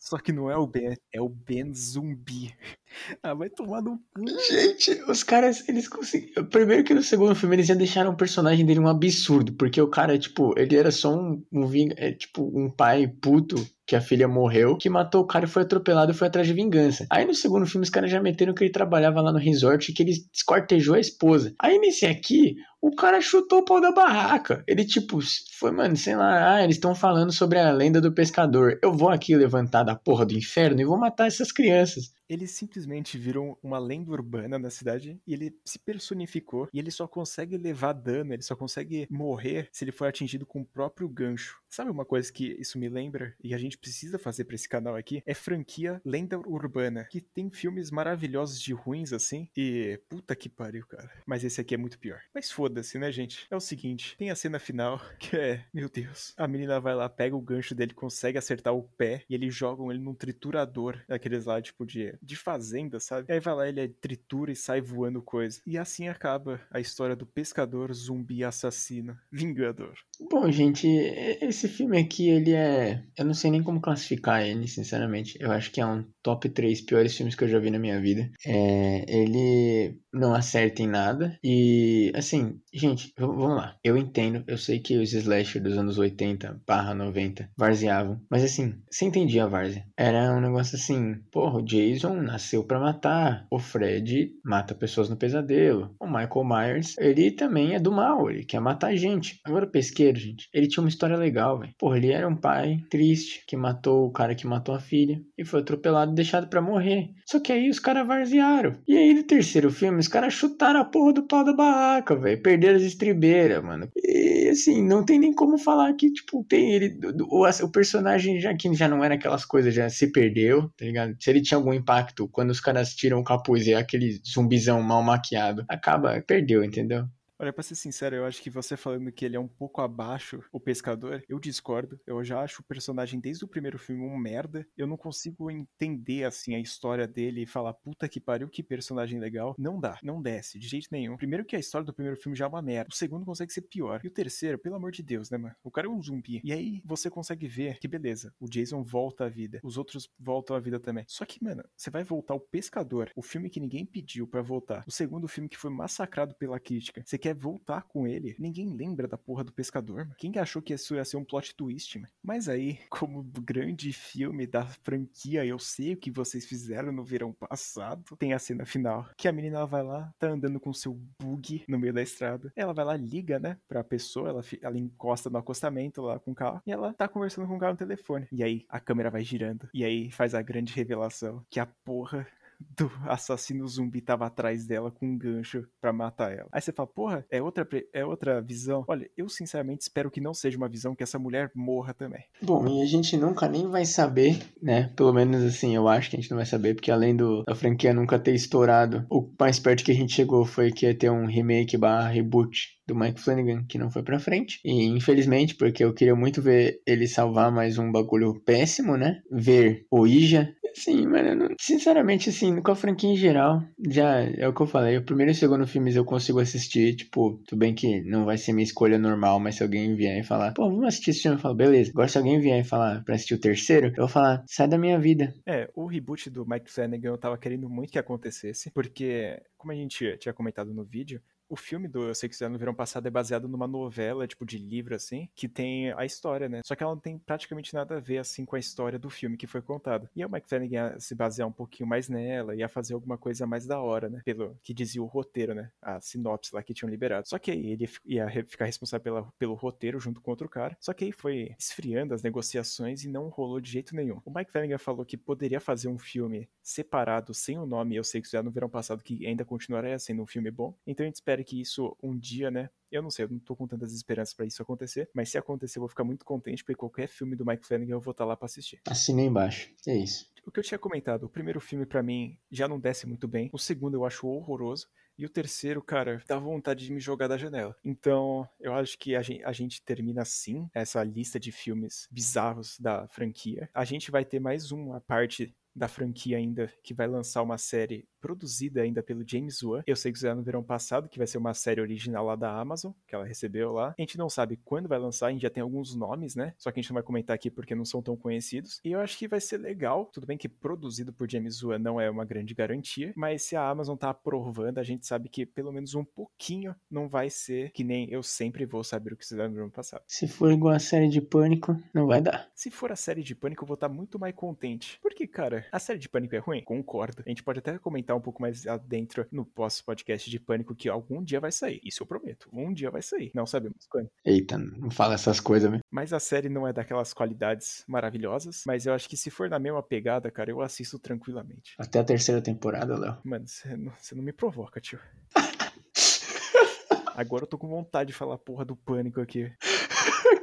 Só 0.01 0.17
que 0.17 0.31
não 0.31 0.49
é 0.49 0.57
o 0.57 0.67
Ben, 0.67 0.95
é 1.11 1.21
o 1.21 1.29
Ben 1.29 1.73
zumbi. 1.73 2.53
Ah, 3.23 3.33
vai 3.33 3.49
tomar 3.49 3.81
no 3.81 3.97
cu. 4.13 4.23
Gente, 4.47 4.91
os 5.09 5.23
caras, 5.23 5.67
eles 5.67 5.87
conseguiram. 5.87 6.45
Primeiro 6.45 6.83
que 6.83 6.93
no 6.93 7.01
segundo 7.01 7.33
filme 7.33 7.55
eles 7.55 7.65
já 7.65 7.73
deixaram 7.73 8.11
o 8.11 8.15
personagem 8.15 8.63
dele 8.63 8.79
um 8.79 8.87
absurdo, 8.87 9.51
porque 9.53 9.81
o 9.81 9.87
cara, 9.87 10.15
tipo, 10.15 10.53
ele 10.55 10.75
era 10.75 10.91
só 10.91 11.11
um, 11.11 11.43
um 11.51 11.67
é, 11.97 12.11
tipo, 12.11 12.51
um 12.55 12.69
pai 12.69 13.07
puto 13.07 13.55
que 13.85 13.95
a 13.95 14.01
filha 14.01 14.27
morreu, 14.27 14.77
que 14.77 14.89
matou 14.89 15.21
o 15.21 15.27
cara 15.27 15.45
e 15.45 15.47
foi 15.47 15.63
atropelado 15.63 16.11
e 16.11 16.15
foi 16.15 16.27
atrás 16.27 16.47
de 16.47 16.53
vingança. 16.53 17.07
Aí 17.09 17.25
no 17.25 17.33
segundo 17.33 17.65
filme 17.65 17.83
os 17.83 17.89
caras 17.89 18.11
já 18.11 18.21
meteram 18.21 18.53
que 18.53 18.63
ele 18.63 18.71
trabalhava 18.71 19.21
lá 19.21 19.31
no 19.31 19.39
resort 19.39 19.89
e 19.89 19.93
que 19.93 20.03
ele 20.03 20.13
esquartejou 20.31 20.95
a 20.95 20.99
esposa. 20.99 21.53
Aí 21.59 21.79
nesse 21.79 22.05
aqui, 22.05 22.55
o 22.83 22.93
cara 22.93 23.21
chutou 23.21 23.59
o 23.59 23.63
pau 23.63 23.79
da 23.79 23.93
barraca. 23.93 24.61
Ele, 24.67 24.83
tipo, 24.83 25.19
foi, 25.57 25.71
mano, 25.71 25.95
sei 25.95 26.17
lá, 26.17 26.55
ah, 26.55 26.63
eles 26.65 26.75
estão 26.75 26.93
falando 26.93 27.31
sobre 27.31 27.57
a 27.57 27.71
lenda 27.71 28.01
do 28.01 28.11
pescador. 28.11 28.77
Eu 28.83 28.91
vou 28.91 29.07
aqui 29.07 29.22
levantar 29.31 29.83
da 29.83 29.95
porra 29.95 30.25
do 30.25 30.33
inferno 30.33 30.81
e 30.81 30.85
vou 30.85 30.97
matar 30.97 31.27
essas 31.27 31.51
crianças 31.51 32.13
ele 32.33 32.47
simplesmente 32.47 33.17
virou 33.17 33.59
uma 33.61 33.77
lenda 33.77 34.11
urbana 34.11 34.57
na 34.57 34.69
cidade 34.69 35.19
e 35.25 35.33
ele 35.33 35.55
se 35.63 35.77
personificou 35.77 36.67
e 36.73 36.79
ele 36.79 36.89
só 36.89 37.07
consegue 37.07 37.57
levar 37.57 37.93
dano, 37.93 38.33
ele 38.33 38.41
só 38.41 38.55
consegue 38.55 39.07
morrer 39.09 39.69
se 39.71 39.83
ele 39.83 39.91
for 39.91 40.07
atingido 40.07 40.45
com 40.45 40.61
o 40.61 40.65
próprio 40.65 41.07
gancho. 41.07 41.61
Sabe 41.73 41.89
uma 41.89 42.05
coisa 42.05 42.31
que 42.31 42.55
isso 42.59 42.77
me 42.77 42.87
lembra 42.87 43.33
e 43.43 43.51
a 43.51 43.57
gente 43.57 43.79
precisa 43.79 44.19
fazer 44.19 44.43
para 44.43 44.53
esse 44.53 44.69
canal 44.69 44.95
aqui? 44.95 45.23
É 45.25 45.33
franquia 45.33 45.99
Lenda 46.05 46.37
Urbana, 46.37 47.05
que 47.05 47.19
tem 47.19 47.49
filmes 47.49 47.89
maravilhosos 47.89 48.61
de 48.61 48.73
ruins 48.73 49.11
assim 49.11 49.49
e 49.57 49.99
puta 50.07 50.35
que 50.35 50.47
pariu, 50.47 50.85
cara. 50.85 51.09
Mas 51.25 51.43
esse 51.43 51.59
aqui 51.59 51.73
é 51.73 51.77
muito 51.77 51.97
pior. 51.97 52.21
Mas 52.31 52.51
foda-se, 52.51 52.99
né, 52.99 53.11
gente? 53.11 53.47
É 53.49 53.55
o 53.55 53.59
seguinte, 53.59 54.15
tem 54.19 54.29
a 54.29 54.35
cena 54.35 54.59
final 54.59 55.01
que 55.17 55.35
é, 55.35 55.65
meu 55.73 55.89
Deus, 55.89 56.35
a 56.37 56.47
menina 56.47 56.79
vai 56.79 56.93
lá, 56.93 57.09
pega 57.09 57.35
o 57.35 57.41
gancho 57.41 57.73
dele, 57.73 57.95
consegue 57.95 58.37
acertar 58.37 58.75
o 58.75 58.83
pé 58.83 59.23
e 59.27 59.33
eles 59.33 59.55
jogam 59.55 59.91
ele 59.91 59.99
num 59.99 60.13
triturador, 60.13 61.01
aqueles 61.09 61.45
lá 61.45 61.59
tipo 61.59 61.87
de 61.87 62.13
de 62.21 62.35
fazenda, 62.35 62.99
sabe? 62.99 63.25
E 63.29 63.33
aí 63.33 63.39
vai 63.39 63.55
lá, 63.55 63.67
ele 63.67 63.81
é 63.81 63.87
tritura 63.87 64.51
e 64.51 64.55
sai 64.55 64.79
voando 64.79 65.23
coisa. 65.23 65.59
E 65.65 65.75
assim 65.75 66.07
acaba 66.07 66.61
a 66.69 66.79
história 66.79 67.15
do 67.15 67.25
pescador 67.25 67.91
zumbi 67.95 68.43
assassino, 68.43 69.17
vingador. 69.31 69.97
Bom, 70.29 70.51
gente, 70.51 70.87
esse 70.87 71.62
filme 71.67 71.97
aqui, 71.97 72.29
ele 72.29 72.53
é. 72.53 73.03
Eu 73.17 73.25
não 73.25 73.33
sei 73.33 73.51
nem 73.51 73.63
como 73.63 73.81
classificar 73.81 74.43
ele, 74.43 74.67
sinceramente. 74.67 75.37
Eu 75.39 75.51
acho 75.51 75.71
que 75.71 75.81
é 75.81 75.85
um 75.85 76.03
top 76.21 76.49
3 76.49 76.81
piores 76.81 77.15
filmes 77.15 77.35
que 77.35 77.43
eu 77.43 77.49
já 77.49 77.59
vi 77.59 77.69
na 77.69 77.79
minha 77.79 77.99
vida. 77.99 78.29
É... 78.45 79.05
Ele 79.07 79.97
não 80.13 80.33
acerta 80.33 80.81
em 80.81 80.87
nada. 80.87 81.37
E, 81.43 82.11
assim, 82.15 82.59
gente, 82.73 83.13
vamos 83.17 83.55
lá. 83.55 83.75
Eu 83.83 83.97
entendo, 83.97 84.43
eu 84.47 84.57
sei 84.57 84.79
que 84.79 84.97
os 84.97 85.13
slasher 85.13 85.61
dos 85.61 85.77
anos 85.77 85.97
80 85.97 86.61
barra 86.67 86.93
90 86.93 87.49
varzeavam. 87.57 88.21
Mas, 88.29 88.43
assim, 88.43 88.75
você 88.89 89.05
entendia 89.05 89.43
a 89.43 89.47
várzea. 89.47 89.85
Era 89.97 90.35
um 90.35 90.41
negócio 90.41 90.75
assim, 90.75 91.15
porra, 91.31 91.59
o 91.59 91.65
Jason 91.65 92.15
nasceu 92.21 92.63
para 92.63 92.79
matar. 92.79 93.47
O 93.49 93.59
Fred 93.59 94.31
mata 94.43 94.75
pessoas 94.75 95.09
no 95.09 95.17
pesadelo. 95.17 95.95
O 95.99 96.05
Michael 96.05 96.43
Myers, 96.45 96.95
ele 96.97 97.31
também 97.31 97.73
é 97.73 97.79
do 97.79 97.91
mal, 97.91 98.29
ele 98.29 98.43
quer 98.43 98.59
matar 98.59 98.95
gente. 98.95 99.39
Agora 99.43 99.65
o 99.65 99.71
pesqueiro, 99.71 100.19
gente, 100.19 100.47
ele 100.53 100.67
tinha 100.67 100.83
uma 100.83 100.89
história 100.89 101.17
legal, 101.17 101.52
velho. 101.57 101.73
Porra, 101.77 101.97
ele 101.97 102.11
era 102.11 102.27
um 102.27 102.35
pai 102.35 102.79
triste 102.89 103.43
que 103.47 103.55
matou 103.57 104.07
o 104.07 104.11
cara 104.11 104.35
que 104.35 104.47
matou 104.47 104.75
a 104.75 104.79
filha 104.79 105.21
e 105.37 105.45
foi 105.45 105.61
atropelado 105.61 106.11
e 106.11 106.15
deixado 106.15 106.47
para 106.47 106.61
morrer. 106.61 107.09
Só 107.25 107.39
que 107.39 107.51
aí 107.51 107.69
os 107.69 107.79
caras 107.79 108.07
varzearam. 108.07 108.77
E 108.87 108.97
aí 108.97 109.13
no 109.13 109.23
terceiro 109.23 109.71
filme, 109.71 109.99
os 109.99 110.07
caras 110.07 110.33
chutaram 110.33 110.79
a 110.79 110.85
porra 110.85 111.13
do 111.13 111.27
pau 111.27 111.43
da 111.43 111.53
barraca, 111.53 112.15
velho. 112.15 112.41
Perderam 112.41 112.77
as 112.77 112.83
estribeiras, 112.83 113.63
mano. 113.63 113.87
E 113.95 114.49
assim, 114.49 114.85
não 114.85 115.05
tem 115.05 115.19
nem 115.19 115.33
como 115.33 115.57
falar 115.57 115.93
que, 115.93 116.11
tipo, 116.11 116.45
tem 116.47 116.73
ele. 116.73 116.97
O, 117.21 117.45
o 117.47 117.71
personagem 117.71 118.39
já 118.39 118.53
que 118.55 118.73
já 118.73 118.87
não 118.87 119.03
era 119.03 119.15
aquelas 119.15 119.45
coisas, 119.45 119.73
já 119.73 119.89
se 119.89 120.11
perdeu, 120.11 120.69
tá 120.77 120.85
ligado? 120.85 121.15
Se 121.19 121.29
ele 121.29 121.41
tinha 121.41 121.57
algum 121.57 121.73
impacto 121.73 122.27
quando 122.27 122.49
os 122.49 122.59
caras 122.59 122.93
tiram 122.93 123.19
o 123.19 123.23
capuz 123.23 123.67
e 123.67 123.73
é 123.73 123.77
aquele 123.77 124.19
zumbizão 124.25 124.81
mal 124.81 125.03
maquiado. 125.03 125.65
Acaba, 125.67 126.21
perdeu, 126.25 126.63
entendeu? 126.63 127.05
Olha, 127.43 127.51
pra 127.51 127.61
ser 127.61 127.75
sincero, 127.75 128.15
eu 128.15 128.25
acho 128.25 128.41
que 128.41 128.49
você 128.49 128.77
falando 128.77 129.11
que 129.11 129.25
ele 129.25 129.35
é 129.35 129.39
um 129.39 129.49
pouco 129.49 129.81
abaixo, 129.81 130.41
o 130.49 130.61
pescador, 130.61 131.21
eu 131.27 131.37
discordo. 131.37 131.99
Eu 132.07 132.23
já 132.23 132.39
acho 132.39 132.61
o 132.61 132.63
personagem 132.63 133.19
desde 133.19 133.43
o 133.43 133.49
primeiro 133.49 133.77
filme 133.77 134.01
um 134.01 134.17
merda. 134.17 134.65
Eu 134.77 134.87
não 134.87 134.95
consigo 134.95 135.51
entender, 135.51 136.23
assim, 136.23 136.55
a 136.55 136.59
história 136.59 137.05
dele 137.05 137.41
e 137.41 137.45
falar, 137.45 137.73
puta 137.73 138.07
que 138.07 138.21
pariu, 138.21 138.47
que 138.47 138.63
personagem 138.63 139.19
legal. 139.19 139.53
Não 139.59 139.77
dá, 139.77 139.99
não 140.01 140.21
desce, 140.21 140.57
de 140.57 140.69
jeito 140.69 140.87
nenhum. 140.89 141.17
Primeiro 141.17 141.43
que 141.43 141.53
a 141.53 141.59
história 141.59 141.85
do 141.85 141.93
primeiro 141.93 142.17
filme 142.17 142.33
já 142.33 142.45
é 142.45 142.47
uma 142.47 142.61
merda. 142.61 142.87
O 142.89 142.95
segundo 142.95 143.25
consegue 143.25 143.51
ser 143.51 143.63
pior. 143.63 143.99
E 144.05 144.07
o 144.07 144.11
terceiro, 144.11 144.57
pelo 144.57 144.75
amor 144.77 144.93
de 144.93 145.03
Deus, 145.03 145.29
né, 145.29 145.37
mano? 145.37 145.53
O 145.61 145.69
cara 145.69 145.87
é 145.87 145.89
um 145.89 146.01
zumbi. 146.01 146.39
E 146.45 146.53
aí 146.53 146.81
você 146.85 147.09
consegue 147.09 147.45
ver 147.45 147.77
que, 147.77 147.89
beleza, 147.89 148.33
o 148.39 148.47
Jason 148.47 148.81
volta 148.85 149.25
à 149.25 149.27
vida. 149.27 149.59
Os 149.61 149.77
outros 149.77 150.09
voltam 150.17 150.55
à 150.55 150.61
vida 150.61 150.79
também. 150.79 151.03
Só 151.09 151.25
que, 151.25 151.43
mano, 151.43 151.61
você 151.75 151.89
vai 151.89 152.05
voltar 152.05 152.35
o 152.35 152.39
pescador, 152.39 153.11
o 153.17 153.21
filme 153.21 153.49
que 153.49 153.59
ninguém 153.59 153.85
pediu 153.85 154.25
para 154.25 154.41
voltar. 154.41 154.85
O 154.87 154.91
segundo 154.91 155.27
filme 155.27 155.49
que 155.49 155.57
foi 155.57 155.69
massacrado 155.69 156.33
pela 156.35 156.57
crítica. 156.57 157.03
Você 157.05 157.17
quer 157.17 157.32
voltar 157.33 157.83
com 157.83 158.07
ele. 158.07 158.35
Ninguém 158.39 158.69
lembra 158.69 159.07
da 159.07 159.17
porra 159.17 159.43
do 159.43 159.53
pescador, 159.53 159.99
mano. 159.99 160.15
Quem 160.17 160.31
achou 160.37 160.61
que 160.61 160.73
isso 160.73 160.95
ia 160.95 161.05
ser 161.05 161.17
um 161.17 161.25
plot 161.25 161.55
twist, 161.55 161.99
mano? 161.99 162.11
Mas 162.21 162.47
aí, 162.47 162.79
como 162.89 163.23
grande 163.23 163.91
filme 163.93 164.45
da 164.45 164.65
franquia, 164.65 165.45
eu 165.45 165.59
sei 165.59 165.93
o 165.93 165.97
que 165.97 166.11
vocês 166.11 166.45
fizeram 166.45 166.91
no 166.91 167.03
verão 167.03 167.33
passado. 167.33 168.15
Tem 168.17 168.33
a 168.33 168.39
cena 168.39 168.65
final, 168.65 169.07
que 169.17 169.27
a 169.27 169.31
menina 169.31 169.65
vai 169.65 169.83
lá, 169.83 170.13
tá 170.17 170.27
andando 170.27 170.59
com 170.59 170.73
seu 170.73 170.93
bug 171.19 171.63
no 171.67 171.79
meio 171.79 171.93
da 171.93 172.01
estrada. 172.01 172.51
Ela 172.55 172.73
vai 172.73 172.85
lá, 172.85 172.95
liga, 172.95 173.39
né, 173.39 173.57
pra 173.67 173.83
pessoa, 173.83 174.29
ela, 174.29 174.41
ela 174.61 174.77
encosta 174.77 175.29
no 175.29 175.37
acostamento 175.37 176.01
lá 176.01 176.19
com 176.19 176.31
o 176.31 176.35
carro, 176.35 176.61
e 176.65 176.71
ela 176.71 176.93
tá 176.93 177.07
conversando 177.07 177.47
com 177.47 177.55
o 177.55 177.59
cara 177.59 177.73
no 177.73 177.77
telefone. 177.77 178.27
E 178.31 178.43
aí, 178.43 178.65
a 178.69 178.79
câmera 178.79 179.09
vai 179.09 179.23
girando. 179.23 179.69
E 179.73 179.83
aí, 179.83 180.11
faz 180.11 180.33
a 180.33 180.41
grande 180.41 180.73
revelação 180.73 181.45
que 181.49 181.59
a 181.59 181.65
porra 181.65 182.27
do 182.59 182.91
assassino 183.05 183.67
zumbi 183.67 184.01
tava 184.01 184.25
atrás 184.25 184.65
dela 184.65 184.91
com 184.91 185.05
um 185.05 185.17
gancho 185.17 185.67
para 185.81 185.93
matar 185.93 186.31
ela. 186.31 186.47
Aí 186.51 186.61
você 186.61 186.71
fala, 186.71 186.87
porra, 186.87 187.25
é 187.29 187.41
outra, 187.41 187.67
é 187.93 188.05
outra 188.05 188.41
visão. 188.41 188.83
Olha, 188.87 189.09
eu 189.17 189.29
sinceramente 189.29 189.81
espero 189.81 190.09
que 190.09 190.21
não 190.21 190.33
seja 190.33 190.57
uma 190.57 190.69
visão 190.69 190.95
que 190.95 191.03
essa 191.03 191.19
mulher 191.19 191.51
morra 191.55 191.93
também. 191.93 192.23
Bom, 192.41 192.67
e 192.67 192.81
a 192.81 192.85
gente 192.85 193.17
nunca 193.17 193.47
nem 193.47 193.67
vai 193.69 193.85
saber, 193.85 194.39
né? 194.61 194.91
Pelo 194.95 195.13
menos 195.13 195.43
assim, 195.43 195.75
eu 195.75 195.87
acho 195.87 196.09
que 196.09 196.15
a 196.15 196.19
gente 196.19 196.31
não 196.31 196.37
vai 196.37 196.45
saber, 196.45 196.75
porque 196.75 196.91
além 196.91 197.15
do, 197.15 197.43
da 197.43 197.55
franquia 197.55 197.93
nunca 197.93 198.19
ter 198.19 198.33
estourado, 198.33 199.05
o 199.09 199.29
mais 199.39 199.59
perto 199.59 199.83
que 199.83 199.91
a 199.91 199.95
gente 199.95 200.13
chegou 200.13 200.45
foi 200.45 200.71
que 200.71 200.85
ia 200.85 200.95
ter 200.97 201.11
um 201.11 201.25
remake 201.25 201.77
barra 201.77 202.07
reboot 202.07 202.73
do 202.87 202.95
Mike 202.95 203.19
Flanagan, 203.19 203.65
que 203.67 203.77
não 203.77 203.91
foi 203.91 204.03
pra 204.03 204.19
frente. 204.19 204.59
E 204.63 204.83
infelizmente, 204.85 205.55
porque 205.55 205.83
eu 205.83 205.93
queria 205.93 206.15
muito 206.15 206.41
ver 206.41 206.81
ele 206.85 207.07
salvar 207.07 207.51
mais 207.51 207.77
um 207.77 207.91
bagulho 207.91 208.41
péssimo, 208.45 208.97
né? 208.97 209.21
Ver 209.31 209.85
o 209.91 210.05
Ija. 210.05 210.53
Sim, 210.75 211.05
mano, 211.05 211.53
sinceramente, 211.59 212.29
assim, 212.29 212.59
com 212.59 212.71
a 212.71 212.75
franquia 212.75 213.11
em 213.11 213.15
geral, 213.15 213.61
já 213.89 214.21
é 214.21 214.47
o 214.47 214.53
que 214.53 214.61
eu 214.61 214.67
falei. 214.67 214.97
O 214.97 215.05
primeiro 215.05 215.31
e 215.31 215.33
o 215.33 215.35
segundo 215.35 215.67
filmes 215.67 215.95
eu 215.95 216.03
consigo 216.03 216.39
assistir, 216.39 216.95
tipo, 216.95 217.39
tudo 217.47 217.59
bem 217.59 217.75
que 217.75 218.01
não 218.01 218.25
vai 218.25 218.37
ser 218.37 218.53
minha 218.53 218.63
escolha 218.63 218.97
normal, 218.97 219.39
mas 219.39 219.55
se 219.55 219.63
alguém 219.63 219.95
vier 219.95 220.19
e 220.19 220.23
falar, 220.23 220.51
pô, 220.53 220.67
vamos 220.67 220.85
assistir 220.85 221.11
esse 221.11 221.21
filme, 221.21 221.37
eu 221.37 221.41
falo, 221.41 221.55
beleza. 221.55 221.91
Agora, 221.91 222.07
se 222.07 222.17
alguém 222.17 222.39
vier 222.39 222.59
e 222.59 222.63
falar 222.63 223.03
pra 223.03 223.13
assistir 223.13 223.35
o 223.35 223.39
terceiro, 223.39 223.87
eu 223.87 223.95
vou 223.97 224.07
falar, 224.07 224.43
sai 224.47 224.67
da 224.67 224.77
minha 224.77 224.99
vida. 224.99 225.31
É, 225.45 225.69
o 225.75 225.85
reboot 225.85 226.29
do 226.31 226.43
Mike 226.43 226.71
Flanagan 226.71 227.09
eu 227.09 227.17
tava 227.19 227.37
querendo 227.37 227.69
muito 227.69 227.91
que 227.91 227.99
acontecesse, 227.99 228.71
porque 228.71 229.39
como 229.57 229.71
a 229.71 229.75
gente 229.75 230.17
tinha 230.17 230.33
comentado 230.33 230.73
no 230.73 230.83
vídeo, 230.83 231.21
o 231.49 231.55
filme 231.55 231.87
do 231.87 232.03
Eu 232.03 232.15
Sei 232.15 232.29
Que 232.29 232.35
Você 232.35 232.47
no 232.47 232.57
Verão 232.57 232.73
Passado 232.73 233.07
é 233.07 233.11
baseado 233.11 233.47
numa 233.47 233.67
novela, 233.67 234.27
tipo, 234.27 234.45
de 234.45 234.57
livro, 234.57 234.95
assim, 234.95 235.29
que 235.35 235.47
tem 235.47 235.91
a 235.93 236.05
história, 236.05 236.49
né? 236.49 236.61
Só 236.65 236.75
que 236.75 236.83
ela 236.83 236.93
não 236.93 237.01
tem 237.01 237.17
praticamente 237.17 237.73
nada 237.73 237.97
a 237.97 237.99
ver, 237.99 238.17
assim, 238.17 238.45
com 238.45 238.55
a 238.55 238.59
história 238.59 238.97
do 238.97 239.09
filme 239.09 239.37
que 239.37 239.47
foi 239.47 239.61
contado. 239.61 240.09
E 240.15 240.25
o 240.25 240.29
Mike 240.29 240.47
Flanagan 240.47 240.73
ia 240.73 240.99
se 240.99 241.15
basear 241.15 241.47
um 241.47 241.51
pouquinho 241.51 241.87
mais 241.87 242.09
nela, 242.09 242.55
ia 242.55 242.67
fazer 242.67 242.93
alguma 242.93 243.17
coisa 243.17 243.45
mais 243.45 243.65
da 243.65 243.79
hora, 243.79 244.09
né? 244.09 244.21
Pelo 244.25 244.57
que 244.63 244.73
dizia 244.73 245.01
o 245.01 245.05
roteiro, 245.05 245.53
né? 245.53 245.71
A 245.81 245.99
sinopse 246.01 246.53
lá 246.53 246.63
que 246.63 246.73
tinham 246.73 246.89
liberado. 246.89 247.27
Só 247.27 247.37
que 247.37 247.51
aí 247.51 247.71
ele 247.71 247.89
ia 248.05 248.29
ficar 248.45 248.65
responsável 248.65 249.03
pela, 249.03 249.23
pelo 249.37 249.53
roteiro 249.53 249.99
junto 249.99 250.21
com 250.21 250.31
outro 250.31 250.49
cara. 250.49 250.77
Só 250.79 250.93
que 250.93 251.05
aí 251.05 251.11
foi 251.11 251.55
esfriando 251.59 252.13
as 252.13 252.23
negociações 252.23 253.03
e 253.03 253.09
não 253.09 253.29
rolou 253.29 253.59
de 253.59 253.71
jeito 253.71 253.95
nenhum. 253.95 254.21
O 254.25 254.33
Mike 254.33 254.51
Flanagan 254.51 254.77
falou 254.77 255.05
que 255.05 255.17
poderia 255.17 255.59
fazer 255.59 255.87
um 255.87 255.97
filme 255.97 256.49
separado, 256.61 257.33
sem 257.33 257.57
o 257.57 257.65
nome 257.65 257.95
Eu 257.95 258.03
Sei 258.03 258.21
Que 258.21 258.27
Você 258.27 258.41
no 258.41 258.51
Verão 258.51 258.69
Passado, 258.69 259.03
que 259.03 259.25
ainda 259.25 259.45
continuaria 259.45 259.97
sendo 259.99 260.23
um 260.23 260.27
filme 260.27 260.49
bom. 260.49 260.75
Então 260.85 261.03
a 261.03 261.07
gente 261.07 261.15
espera 261.15 261.32
que 261.41 261.61
isso 261.61 261.95
um 262.03 262.17
dia, 262.17 262.51
né? 262.51 262.69
Eu 262.91 263.01
não 263.01 263.09
sei, 263.09 263.23
eu 263.23 263.29
não 263.29 263.39
tô 263.39 263.55
com 263.55 263.65
tantas 263.65 263.93
esperanças 263.93 264.33
para 264.33 264.45
isso 264.45 264.61
acontecer, 264.61 265.09
mas 265.15 265.29
se 265.29 265.37
acontecer 265.37 265.77
eu 265.79 265.81
vou 265.81 265.89
ficar 265.89 266.03
muito 266.03 266.25
contente, 266.25 266.63
porque 266.63 266.75
qualquer 266.75 267.07
filme 267.07 267.33
do 267.33 267.45
Mike 267.45 267.65
Flanagan 267.65 267.93
eu 267.93 268.01
vou 268.01 268.11
estar 268.11 268.25
tá 268.25 268.27
lá 268.27 268.35
pra 268.35 268.45
assistir. 268.45 268.81
Assinei 268.85 269.25
embaixo, 269.25 269.73
é 269.87 269.95
isso. 269.95 270.31
O 270.45 270.51
que 270.51 270.59
eu 270.59 270.63
tinha 270.63 270.77
comentado, 270.77 271.23
o 271.23 271.29
primeiro 271.29 271.61
filme 271.61 271.85
para 271.85 272.03
mim 272.03 272.37
já 272.51 272.67
não 272.67 272.77
desce 272.77 273.07
muito 273.07 273.27
bem, 273.27 273.49
o 273.53 273.57
segundo 273.57 273.95
eu 273.95 274.05
acho 274.05 274.27
horroroso, 274.27 274.87
e 275.17 275.25
o 275.25 275.29
terceiro, 275.29 275.81
cara, 275.81 276.21
dá 276.27 276.37
vontade 276.39 276.85
de 276.85 276.91
me 276.91 276.99
jogar 276.99 277.27
da 277.27 277.37
janela. 277.37 277.75
Então, 277.83 278.47
eu 278.59 278.73
acho 278.73 278.97
que 278.97 279.15
a 279.15 279.21
gente, 279.21 279.43
a 279.43 279.51
gente, 279.51 279.83
termina 279.83 280.23
assim 280.23 280.67
essa 280.73 281.03
lista 281.03 281.39
de 281.39 281.51
filmes 281.51 282.07
bizarros 282.11 282.79
da 282.79 283.07
franquia. 283.07 283.69
A 283.73 283.85
gente 283.85 284.09
vai 284.09 284.25
ter 284.25 284.39
mais 284.39 284.71
uma 284.71 284.99
parte 285.01 285.55
da 285.75 285.87
franquia 285.87 286.37
ainda 286.37 286.71
que 286.83 286.93
vai 286.93 287.07
lançar 287.07 287.41
uma 287.41 287.57
série 287.57 288.07
produzida 288.23 288.81
ainda 288.81 289.03
pelo 289.03 289.27
James 289.27 289.61
Wan. 289.61 289.83
Eu 289.85 289.97
sei 289.97 290.09
que 290.09 290.17
isso 290.17 290.25
é 290.25 290.33
no 290.33 290.41
verão 290.41 290.63
passado, 290.63 291.09
que 291.09 291.17
vai 291.17 291.27
ser 291.27 291.37
uma 291.37 291.53
série 291.53 291.81
original 291.81 292.25
lá 292.25 292.37
da 292.37 292.57
Amazon, 292.57 292.93
que 293.05 293.13
ela 293.13 293.25
recebeu 293.25 293.73
lá. 293.73 293.93
A 293.97 294.01
gente 294.01 294.17
não 294.17 294.29
sabe 294.29 294.57
quando 294.63 294.87
vai 294.87 294.97
lançar, 294.97 295.27
a 295.27 295.31
gente 295.31 295.41
já 295.41 295.49
tem 295.49 295.61
alguns 295.61 295.93
nomes, 295.93 296.33
né? 296.33 296.53
Só 296.57 296.71
que 296.71 296.79
a 296.79 296.81
gente 296.81 296.89
não 296.89 296.95
vai 296.95 297.03
comentar 297.03 297.35
aqui 297.35 297.51
porque 297.51 297.75
não 297.75 297.83
são 297.83 298.01
tão 298.01 298.15
conhecidos. 298.15 298.79
E 298.81 298.93
eu 298.93 299.01
acho 299.01 299.17
que 299.17 299.27
vai 299.27 299.41
ser 299.41 299.57
legal. 299.57 300.05
Tudo 300.05 300.25
bem 300.25 300.37
que 300.37 300.47
produzido 300.47 301.11
por 301.11 301.29
James 301.29 301.61
Wan 301.61 301.79
não 301.79 301.99
é 301.99 302.09
uma 302.09 302.23
grande 302.23 302.53
garantia, 302.53 303.11
mas 303.13 303.43
se 303.43 303.57
a 303.57 303.67
Amazon 303.67 303.97
tá 303.97 304.09
aprovando, 304.11 304.77
a 304.77 304.83
gente 304.83 305.05
sabe 305.05 305.27
que 305.27 305.45
pelo 305.45 305.73
menos 305.73 305.93
um 305.93 306.05
pouquinho 306.05 306.73
não 306.89 307.09
vai 307.09 307.29
ser 307.29 307.71
que 307.71 307.83
nem 307.83 308.09
eu 308.09 308.23
sempre 308.23 308.65
vou 308.65 308.85
saber 308.85 309.11
o 309.11 309.17
que 309.17 309.35
dá 309.35 309.49
no 309.49 309.55
verão 309.55 309.69
passado. 309.69 310.03
Se 310.07 310.29
for 310.29 310.49
igual 310.49 310.73
a 310.73 310.79
série 310.79 311.09
de 311.09 311.19
Pânico, 311.19 311.77
não 311.93 312.07
vai 312.07 312.21
dar. 312.21 312.49
Se 312.55 312.71
for 312.71 312.89
a 312.89 312.95
série 312.95 313.21
de 313.21 313.35
Pânico, 313.35 313.63
eu 313.63 313.67
vou 313.67 313.75
estar 313.75 313.89
muito 313.89 314.17
mais 314.17 314.33
contente. 314.33 314.97
Porque, 315.01 315.27
cara, 315.27 315.65
a 315.71 315.79
série 315.79 315.99
de 315.99 316.07
Pânico 316.07 316.35
é 316.35 316.39
ruim? 316.39 316.63
Concordo. 316.63 317.23
A 317.25 317.29
gente 317.29 317.43
pode 317.43 317.59
até 317.59 317.77
comentar 317.77 318.12
comentar 318.13 318.17
um 318.17 318.21
pouco 318.21 318.41
mais 318.41 318.65
adentro 318.67 319.25
no 319.31 319.45
pós-podcast 319.45 320.29
de 320.29 320.39
Pânico 320.39 320.75
que 320.75 320.87
algum 320.89 321.23
dia 321.23 321.39
vai 321.39 321.51
sair. 321.51 321.79
Isso 321.83 322.03
eu 322.03 322.07
prometo. 322.07 322.49
Um 322.53 322.73
dia 322.73 322.91
vai 322.91 323.01
sair. 323.01 323.31
Não 323.33 323.45
sabemos 323.45 323.85
quando. 323.89 324.09
Eita, 324.23 324.57
não 324.57 324.89
fala 324.89 325.15
essas 325.15 325.39
coisas, 325.39 325.71
né? 325.71 325.79
Mas 325.91 326.13
a 326.13 326.19
série 326.19 326.49
não 326.49 326.67
é 326.67 326.73
daquelas 326.73 327.13
qualidades 327.13 327.83
maravilhosas. 327.87 328.63
Mas 328.65 328.85
eu 328.85 328.93
acho 328.93 329.09
que 329.09 329.17
se 329.17 329.29
for 329.29 329.49
na 329.49 329.59
mesma 329.59 329.81
pegada, 329.81 330.29
cara, 330.31 330.51
eu 330.51 330.61
assisto 330.61 330.99
tranquilamente. 330.99 331.73
Até 331.77 331.99
a 331.99 332.03
terceira 332.03 332.41
temporada, 332.41 332.97
Léo. 332.97 333.17
Mano, 333.23 333.47
você 333.47 333.75
não, 333.75 333.91
não 334.13 334.23
me 334.23 334.33
provoca, 334.33 334.79
tio. 334.79 334.99
Agora 337.15 337.43
eu 337.43 337.47
tô 337.47 337.57
com 337.57 337.67
vontade 337.67 338.07
de 338.07 338.13
falar 338.13 338.37
porra 338.37 338.65
do 338.65 338.75
pânico 338.75 339.21
aqui. 339.21 339.51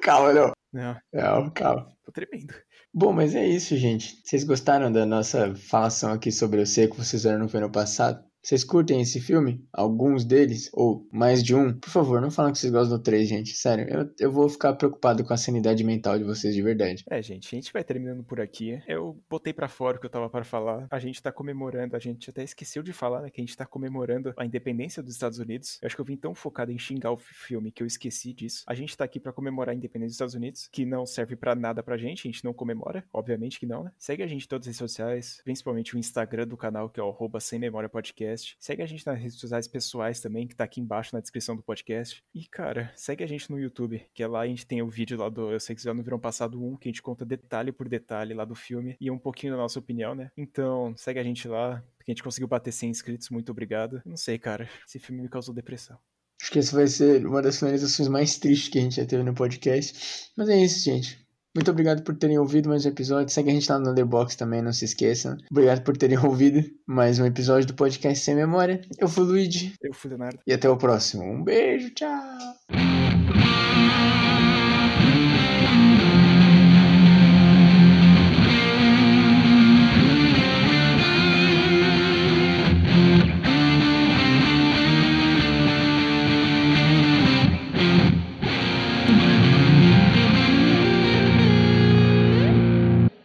Calma, 0.03 0.31
Léo. 0.31 0.60
Não. 0.73 0.97
Não, 1.13 1.51
calma. 1.51 1.89
Tô 2.05 2.13
tremendo. 2.13 2.55
Bom, 2.93 3.13
mas 3.13 3.35
é 3.35 3.47
isso, 3.47 3.77
gente. 3.77 4.21
Vocês 4.25 4.45
gostaram 4.45 4.91
da 4.91 5.05
nossa 5.07 5.55
falação 5.55 6.13
aqui 6.13 6.31
sobre 6.31 6.61
o 6.61 6.67
seco 6.67 6.95
que 6.97 7.01
vocês 7.03 7.23
fizeram 7.23 7.45
no 7.45 7.57
ano 7.57 7.71
passado? 7.71 8.25
Vocês 8.43 8.65
curtem 8.65 9.01
esse 9.01 9.21
filme? 9.21 9.63
Alguns 9.73 10.25
deles? 10.25 10.71
Ou 10.73 11.07
mais 11.13 11.43
de 11.43 11.55
um? 11.55 11.73
Por 11.73 11.91
favor, 11.91 12.21
não 12.21 12.31
falem 12.31 12.53
que 12.53 12.59
vocês 12.59 12.73
gostam 12.73 12.97
do 12.97 13.03
3, 13.03 13.29
gente. 13.29 13.55
Sério, 13.55 13.87
eu, 13.89 14.11
eu 14.19 14.33
vou 14.33 14.49
ficar 14.49 14.73
preocupado 14.73 15.23
com 15.25 15.35
a 15.35 15.37
sanidade 15.37 15.85
mental 15.85 16.19
de 16.19 16.25
vocês 16.25 16.55
de 16.55 16.63
verdade. 16.63 17.05
É, 17.09 17.21
gente, 17.23 17.55
a 17.55 17.57
gente 17.57 17.73
vai 17.73 17.85
terminando 17.85 18.25
por 18.25 18.41
aqui. 18.41 18.83
Eu 18.89 19.19
botei 19.29 19.53
para 19.53 19.69
fora 19.69 19.97
o 19.97 20.01
que 20.01 20.07
eu 20.07 20.11
tava 20.11 20.29
para 20.31 20.43
falar. 20.43 20.87
A 20.91 20.99
gente 20.99 21.23
tá 21.23 21.31
comemorando, 21.31 21.95
a 21.95 21.99
gente 21.99 22.31
até 22.31 22.43
esqueceu 22.43 22.83
de 22.83 22.93
falar, 22.93 23.23
né? 23.23 23.31
Que 23.31 23.41
a 23.41 23.45
gente 23.45 23.57
tá 23.57 23.67
comemorando 23.67 24.33
a 24.37 24.45
independência 24.45 25.03
dos 25.03 25.13
Estados 25.13 25.39
Unidos. 25.39 25.79
Eu 25.83 25.87
acho 25.87 25.95
que 25.95 26.01
eu 26.01 26.07
vim 26.07 26.17
tão 26.17 26.35
focado 26.35 26.73
em 26.73 26.79
xingar 26.79 27.13
o 27.13 27.19
filme 27.19 27.71
que 27.71 27.83
eu 27.83 27.87
esqueci 27.87 28.33
disso. 28.33 28.65
A 28.67 28.75
gente 28.75 28.97
tá 28.97 29.05
aqui 29.05 29.21
para 29.21 29.33
comemorar 29.33 29.75
a 29.75 29.77
independência 29.77 30.09
dos 30.09 30.15
Estados 30.15 30.35
Unidos, 30.35 30.69
que 30.73 30.87
não 30.87 31.05
serve 31.05 31.37
para 31.37 31.55
nada 31.55 31.83
pra 31.83 31.99
gente, 31.99 32.27
a 32.27 32.31
gente 32.31 32.45
não 32.45 32.55
comemora, 32.55 33.05
obviamente 33.13 33.61
que 33.61 33.67
não, 33.67 33.85
né? 33.85 33.93
Segue 33.99 34.23
a 34.23 34.27
gente 34.27 34.45
em 34.45 34.49
todas 34.49 34.67
as 34.67 34.69
redes 34.69 34.79
sociais, 34.79 35.41
principalmente 35.45 35.95
o 35.95 35.99
Instagram 35.99 36.47
do 36.49 36.57
canal, 36.57 36.89
que 36.89 36.99
é 36.99 37.03
o 37.03 37.15
sem 37.41 37.59
memória 37.59 37.89
podcast. 37.89 38.30
Segue 38.59 38.83
a 38.83 38.87
gente 38.87 39.07
nas 39.07 39.19
redes 39.19 39.39
sociais 39.39 39.67
pessoais 39.67 40.21
também, 40.21 40.47
que 40.47 40.55
tá 40.55 40.65
aqui 40.65 40.81
embaixo 40.81 41.15
na 41.15 41.21
descrição 41.21 41.57
do 41.57 41.63
podcast. 41.63 42.23
E, 42.35 42.47
cara, 42.47 42.93
segue 42.95 43.25
a 43.25 43.27
gente 43.27 43.51
no 43.51 43.59
YouTube, 43.59 44.05
que 44.15 44.23
é 44.23 44.27
lá 44.27 44.41
a 44.41 44.47
gente 44.47 44.67
tem 44.67 44.83
o 44.83 44.89
vídeo 44.89 45.19
lá 45.19 45.29
do 45.29 45.51
Eu 45.51 45.61
Sei 45.61 45.75
Que 45.75 45.83
Já 45.83 45.95
no 45.95 46.03
Verão 46.03 46.19
Passado 46.19 46.63
1, 46.63 46.77
que 46.77 46.89
a 46.89 46.91
gente 46.91 47.03
conta 47.03 47.25
detalhe 47.25 47.73
por 47.73 47.89
detalhe 47.89 48.35
lá 48.35 48.45
do 48.45 48.55
filme 48.55 48.97
e 49.01 49.11
um 49.11 49.19
pouquinho 49.19 49.53
da 49.53 49.59
nossa 49.59 49.79
opinião, 49.79 50.15
né? 50.15 50.31
Então, 50.37 50.95
segue 50.97 51.19
a 51.19 51.25
gente 51.25 51.49
lá, 51.49 51.83
porque 51.99 52.11
a 52.11 52.15
gente 52.15 52.23
conseguiu 52.23 52.49
bater 52.49 52.73
100 52.73 52.91
inscritos, 52.91 53.31
muito 53.31 53.51
obrigado. 53.51 54.03
Não 54.05 54.17
sei, 54.17 54.39
cara, 54.39 54.69
esse 54.87 54.99
filme 54.99 55.23
me 55.23 55.29
causou 55.29 55.55
depressão. 55.55 55.99
Acho 56.41 56.53
que 56.53 56.59
essa 56.59 56.75
vai 56.75 56.87
ser 56.87 57.27
uma 57.27 57.43
das 57.43 57.59
finalizações 57.59 58.09
mais 58.09 58.39
tristes 58.39 58.69
que 58.71 58.79
a 58.79 58.83
gente 58.83 58.97
já 58.97 59.05
teve 59.05 59.23
no 59.23 59.35
podcast. 59.35 60.31
Mas 60.37 60.49
é 60.49 60.57
isso, 60.57 60.83
gente. 60.83 61.30
Muito 61.55 61.71
obrigado 61.71 62.03
por 62.05 62.17
terem 62.17 62.39
ouvido 62.39 62.69
mais 62.69 62.87
um 62.87 62.91
episódio. 62.91 63.29
Segue 63.33 63.51
a 63.51 63.53
gente 63.53 63.71
lá 63.71 63.79
no 63.79 63.93
The 63.93 64.05
Box 64.05 64.37
também, 64.37 64.63
não 64.63 64.73
se 64.73 64.85
esqueçam. 64.85 65.37
Obrigado 65.51 65.83
por 65.83 65.97
terem 65.97 66.17
ouvido 66.25 66.63
mais 66.87 67.19
um 67.19 67.27
episódio 67.27 67.67
do 67.67 67.75
podcast 67.75 68.25
Sem 68.25 68.37
Memória. 68.37 68.81
Eu 68.99 69.09
fui 69.09 69.25
o 69.25 69.27
Luigi. 69.27 69.75
Eu 69.83 69.93
fui 69.93 70.11
o 70.11 70.15
Leonardo. 70.15 70.39
E 70.47 70.53
até 70.53 70.69
o 70.69 70.77
próximo. 70.77 71.25
Um 71.25 71.43
beijo, 71.43 71.91
tchau. 71.91 72.21